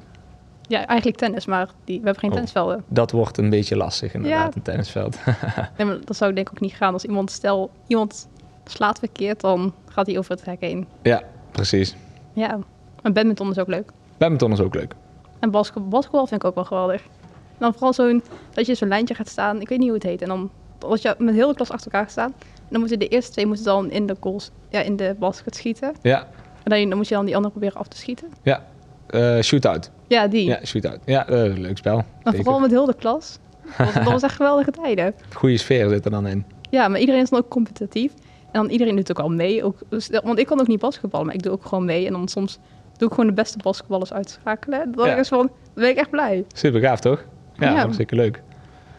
Ja, 0.71 0.85
eigenlijk 0.85 1.17
tennis, 1.19 1.45
maar 1.45 1.69
die, 1.83 1.97
we 1.99 2.03
hebben 2.05 2.19
geen 2.19 2.29
Oh. 2.29 2.35
tennisvelden. 2.35 2.83
Dat 2.87 3.11
wordt 3.11 3.37
een 3.37 3.49
beetje 3.49 3.75
lastig 3.77 4.13
inderdaad, 4.13 4.49
Ja. 4.53 4.55
een 4.55 4.61
tennisveld. 4.61 5.17
Nee, 5.77 5.87
maar 5.87 5.97
dat 6.05 6.15
zou 6.15 6.33
denk 6.33 6.47
ik 6.47 6.53
ook 6.53 6.59
niet 6.61 6.73
gaan. 6.73 6.93
Als 6.93 7.03
iemand, 7.05 7.31
stel, 7.31 7.71
iemand 7.87 8.29
slaat 8.65 8.99
verkeerd, 8.99 9.41
dan 9.41 9.73
gaat 9.85 10.05
hij 10.07 10.17
over 10.17 10.31
het 10.31 10.45
hek 10.45 10.59
heen. 10.59 10.87
ja, 11.01 11.21
precies. 11.51 11.95
Ja, 12.33 12.59
en 13.01 13.13
badminton 13.13 13.49
is 13.49 13.57
ook 13.59 13.67
leuk. 13.67 13.91
Badminton 14.17 14.51
is 14.51 14.59
ook 14.59 14.73
leuk. 14.75 14.93
En 15.39 15.51
basket, 15.51 15.89
basketbal 15.89 16.27
vind 16.27 16.41
ik 16.43 16.47
ook 16.49 16.55
wel 16.55 16.65
geweldig. 16.65 17.01
En 17.03 17.57
dan 17.67 17.71
vooral 17.73 17.93
zo'n, 17.93 18.23
dat 18.53 18.65
je 18.65 18.75
zo'n 18.75 18.87
lijntje 18.87 19.13
gaat 19.15 19.27
staan. 19.29 19.61
Ik 19.61 19.69
weet 19.69 19.77
niet 19.77 19.87
hoe 19.87 19.97
het 19.97 20.07
heet. 20.07 20.21
En 20.21 20.27
dan, 20.27 20.49
als 20.79 21.01
je 21.01 21.15
met 21.17 21.35
heel 21.35 21.47
de 21.47 21.55
klas 21.55 21.69
achter 21.71 21.85
elkaar 21.85 22.01
gaat 22.01 22.11
staan. 22.11 22.33
En 22.55 22.67
dan 22.69 22.79
moeten 22.79 22.99
de 22.99 23.07
eerste 23.07 23.31
twee 23.31 23.45
moeten 23.45 23.65
dan 23.65 23.91
in 23.91 24.05
de 24.05 24.15
goals, 24.19 24.51
ja, 24.69 24.79
in 24.81 24.95
de 24.95 25.15
basket 25.19 25.55
schieten. 25.55 25.93
Ja, 26.01 26.27
En 26.63 26.71
dan, 26.79 26.89
dan 26.89 26.97
moet 26.97 27.07
je 27.07 27.15
dan 27.15 27.25
die 27.25 27.35
andere 27.35 27.53
proberen 27.53 27.79
af 27.79 27.87
te 27.87 27.97
schieten. 27.97 28.27
ja. 28.41 28.65
Eh 29.07 29.39
shootout. 29.41 29.91
Ja, 30.11 30.27
die. 30.27 30.45
Ja, 30.45 30.59
shootout. 30.65 30.99
Ja, 31.05 31.27
eh, 31.27 31.57
leuk 31.57 31.77
spel. 31.77 32.03
Maar 32.23 32.35
vooral 32.35 32.59
met 32.59 32.71
heel 32.71 32.85
de 32.85 32.93
klas. 32.95 33.37
Dat 33.77 34.03
was, 34.03 34.21
echt 34.21 34.35
geweldige 34.35 34.71
tijden. 34.71 35.13
Goede 35.35 35.57
sfeer 35.57 35.89
zit 35.89 36.05
er 36.05 36.11
dan 36.11 36.27
in. 36.27 36.45
Ja, 36.69 36.87
maar 36.87 36.99
iedereen 36.99 37.21
is 37.21 37.29
dan 37.29 37.39
ook 37.39 37.49
competitief. 37.49 38.13
En 38.51 38.61
dan 38.61 38.69
iedereen 38.69 38.95
doet 38.95 39.09
ook 39.11 39.19
al 39.19 39.29
mee. 39.29 39.63
Ook, 39.63 39.77
dus- 39.89 40.09
want 40.23 40.39
ik 40.39 40.45
kan 40.45 40.59
ook 40.59 40.67
niet 40.67 40.79
basketballen, 40.79 41.25
maar 41.25 41.35
ik 41.35 41.43
doe 41.43 41.51
ook 41.51 41.65
gewoon 41.65 41.85
mee. 41.85 42.05
En 42.05 42.11
dan 42.13 42.27
soms 42.27 42.59
doe 42.97 43.07
ik 43.07 43.13
gewoon 43.13 43.29
de 43.29 43.35
beste 43.35 43.57
basketballers 43.57 44.13
uitschakelen. 44.13 44.91
Dat 44.91 45.05
Ja. 45.05 45.15
is 45.15 45.27
van, 45.27 45.37
dan 45.47 45.49
ben 45.73 45.89
ik 45.89 45.97
echt 45.97 46.09
blij. 46.09 46.45
Super 46.53 46.79
gaaf, 46.81 46.99
toch? 46.99 47.25
Ja, 47.53 47.71
Ja. 47.71 47.91
zeker 47.91 48.15
leuk. 48.17 48.41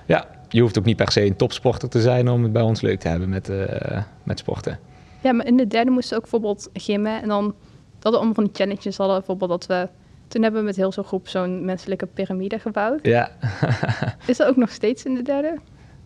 Ja, 0.06 0.26
je 0.48 0.60
hoeft 0.60 0.78
ook 0.78 0.84
niet 0.84 0.96
per 0.96 1.12
se 1.12 1.26
een 1.26 1.36
topsporter 1.36 1.88
te 1.88 2.00
zijn 2.00 2.28
om 2.28 2.42
het 2.42 2.52
bij 2.52 2.62
ons 2.62 2.80
leuk 2.80 3.00
te 3.00 3.08
hebben 3.08 3.28
met, 3.28 3.48
eh, 3.48 4.02
met 4.22 4.38
sporten. 4.38 4.78
Ja, 5.20 5.32
maar 5.32 5.46
in 5.46 5.56
de 5.56 5.66
derde 5.66 5.90
moesten 5.90 6.10
we 6.10 6.16
ook 6.24 6.30
bijvoorbeeld 6.30 6.68
gymmen. 6.72 7.22
En 7.22 7.28
dan 7.28 7.54
dat 7.98 8.12
we 8.12 8.16
allemaal 8.18 8.34
van 8.34 8.44
die 8.44 8.52
challenges 8.54 8.96
hadden. 8.96 9.16
Bijvoorbeeld 9.16 9.50
dat 9.50 9.66
we... 9.66 9.88
Toen 10.32 10.42
hebben 10.42 10.60
we 10.60 10.66
met 10.66 10.76
heel 10.76 10.92
zo'n 10.92 11.04
groep 11.04 11.28
zo'n 11.28 11.64
menselijke 11.64 12.06
piramide 12.06 12.58
gebouwd. 12.58 12.98
Ja, 13.06 13.30
Is 14.26 14.36
dat 14.36 14.46
ook 14.46 14.56
nog 14.56 14.70
steeds 14.70 15.04
in 15.04 15.14
de 15.14 15.22
derde? 15.22 15.58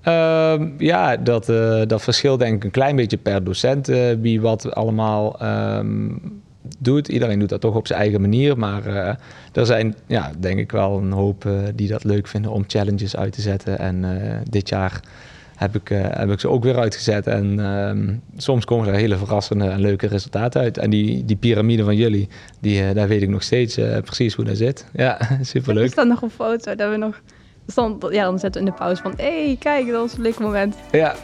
Ehm, 0.02 0.68
ja 0.78 1.16
dat, 1.16 1.48
eh, 1.48 1.82
dat 1.86 2.02
verschilt 2.02 2.38
denk 2.38 2.56
ik 2.56 2.64
een 2.64 2.70
klein 2.70 2.96
beetje 2.96 3.16
per 3.16 3.44
docent 3.44 3.88
eh, 3.88 4.12
wie 4.20 4.40
wat 4.40 4.74
allemaal 4.74 5.40
ehm, 5.40 6.08
doet. 6.78 7.08
Iedereen 7.08 7.38
doet 7.38 7.48
dat 7.48 7.60
toch 7.60 7.74
op 7.74 7.86
zijn 7.86 8.00
eigen 8.00 8.20
manier, 8.20 8.58
maar 8.58 8.86
eh, 8.86 9.14
er 9.52 9.66
zijn 9.66 9.94
ja, 10.06 10.30
denk 10.38 10.58
ik 10.58 10.72
wel 10.72 10.98
een 10.98 11.12
hoop 11.12 11.48
die 11.74 11.88
dat 11.88 12.04
leuk 12.04 12.26
vinden 12.26 12.50
om 12.50 12.64
challenges 12.66 13.16
uit 13.16 13.32
te 13.32 13.40
zetten. 13.40 13.78
En 13.78 14.04
dit 14.50 14.68
jaar 14.68 15.00
heb 15.56 15.74
ik, 15.74 15.90
eh, 15.90 15.98
heb 16.10 16.30
ik 16.30 16.40
ze 16.40 16.48
ook 16.48 16.64
weer 16.64 16.78
uitgezet 16.78 17.26
en 17.26 17.60
ehm, 17.60 18.14
soms 18.36 18.64
komen 18.64 18.88
er 18.88 18.94
hele 18.94 19.16
verrassende 19.16 19.68
en 19.68 19.80
leuke 19.80 20.06
resultaten 20.06 20.60
uit. 20.60 20.78
En 20.78 20.90
die, 20.90 21.24
die 21.24 21.36
piramide 21.36 21.84
van 21.84 21.96
jullie, 21.96 22.28
die, 22.60 22.82
eh, 22.82 22.94
daar 22.94 23.08
weet 23.08 23.22
ik 23.22 23.28
nog 23.28 23.42
steeds 23.42 23.76
eh, 23.76 23.98
precies 23.98 24.34
hoe 24.34 24.44
dat 24.44 24.56
zit. 24.56 24.86
Ja, 24.92 25.20
Er 25.38 25.46
superleuk. 25.46 25.90
staat 25.90 26.06
nog 26.06 26.22
een 26.22 26.30
foto 26.30 26.74
dat 26.74 26.90
we 26.90 26.96
nog... 26.96 27.20
Dan, 27.74 27.98
ja, 28.10 28.24
dan 28.24 28.38
zetten 28.38 28.62
we 28.62 28.66
in 28.66 28.72
de 28.74 28.78
pauze 28.82 29.02
van... 29.02 29.12
Hé, 29.16 29.44
hey, 29.44 29.56
kijk, 29.58 29.86
dat 29.86 30.00
was 30.00 30.14
een 30.16 30.22
leuk 30.22 30.38
moment. 30.38 30.76
Ja, 30.92 31.14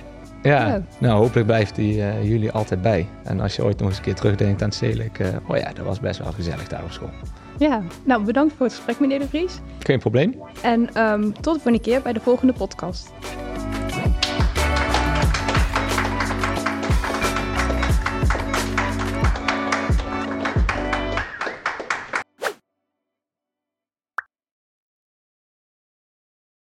ja. 0.43 0.69
Ja. 0.69 0.83
nou 0.99 1.19
hopelijk 1.19 1.47
blijft 1.47 1.75
die 1.75 1.97
jullie 2.23 2.51
altijd 2.51 2.83
bij. 2.83 3.09
En 3.25 3.41
als 3.41 3.57
je 3.57 3.65
ooit 3.65 3.79
nog 3.79 3.89
eens 3.89 3.97
een 3.97 4.03
keer 4.05 4.15
terugdenkt 4.15 4.63
aan 4.63 4.69
het 4.69 4.77
stedelijk, 4.77 5.19
oh 5.49 5.57
ja, 5.57 5.73
dat 5.73 5.85
was 5.85 6.01
best 6.01 6.19
wel 6.19 6.33
gezellig 6.33 6.69
daar 6.69 6.83
op 6.85 6.93
school. 6.93 7.11
Ja, 7.59 7.83
nou 8.05 8.25
bedankt 8.25 8.55
voor 8.57 8.67
het 8.67 8.75
gesprek, 8.75 9.01
meneer 9.01 9.19
De 9.19 9.29
Vries. 9.29 9.59
Geen 9.79 9.99
probleem. 9.99 10.35
En 10.63 10.95
ehm, 10.95 11.23
tot 11.23 11.35
de 11.35 11.51
volgende 11.51 11.81
keer 11.81 12.03
bij 12.03 12.13
de 12.13 12.21
volgende 12.21 12.53
podcast. 12.53 13.13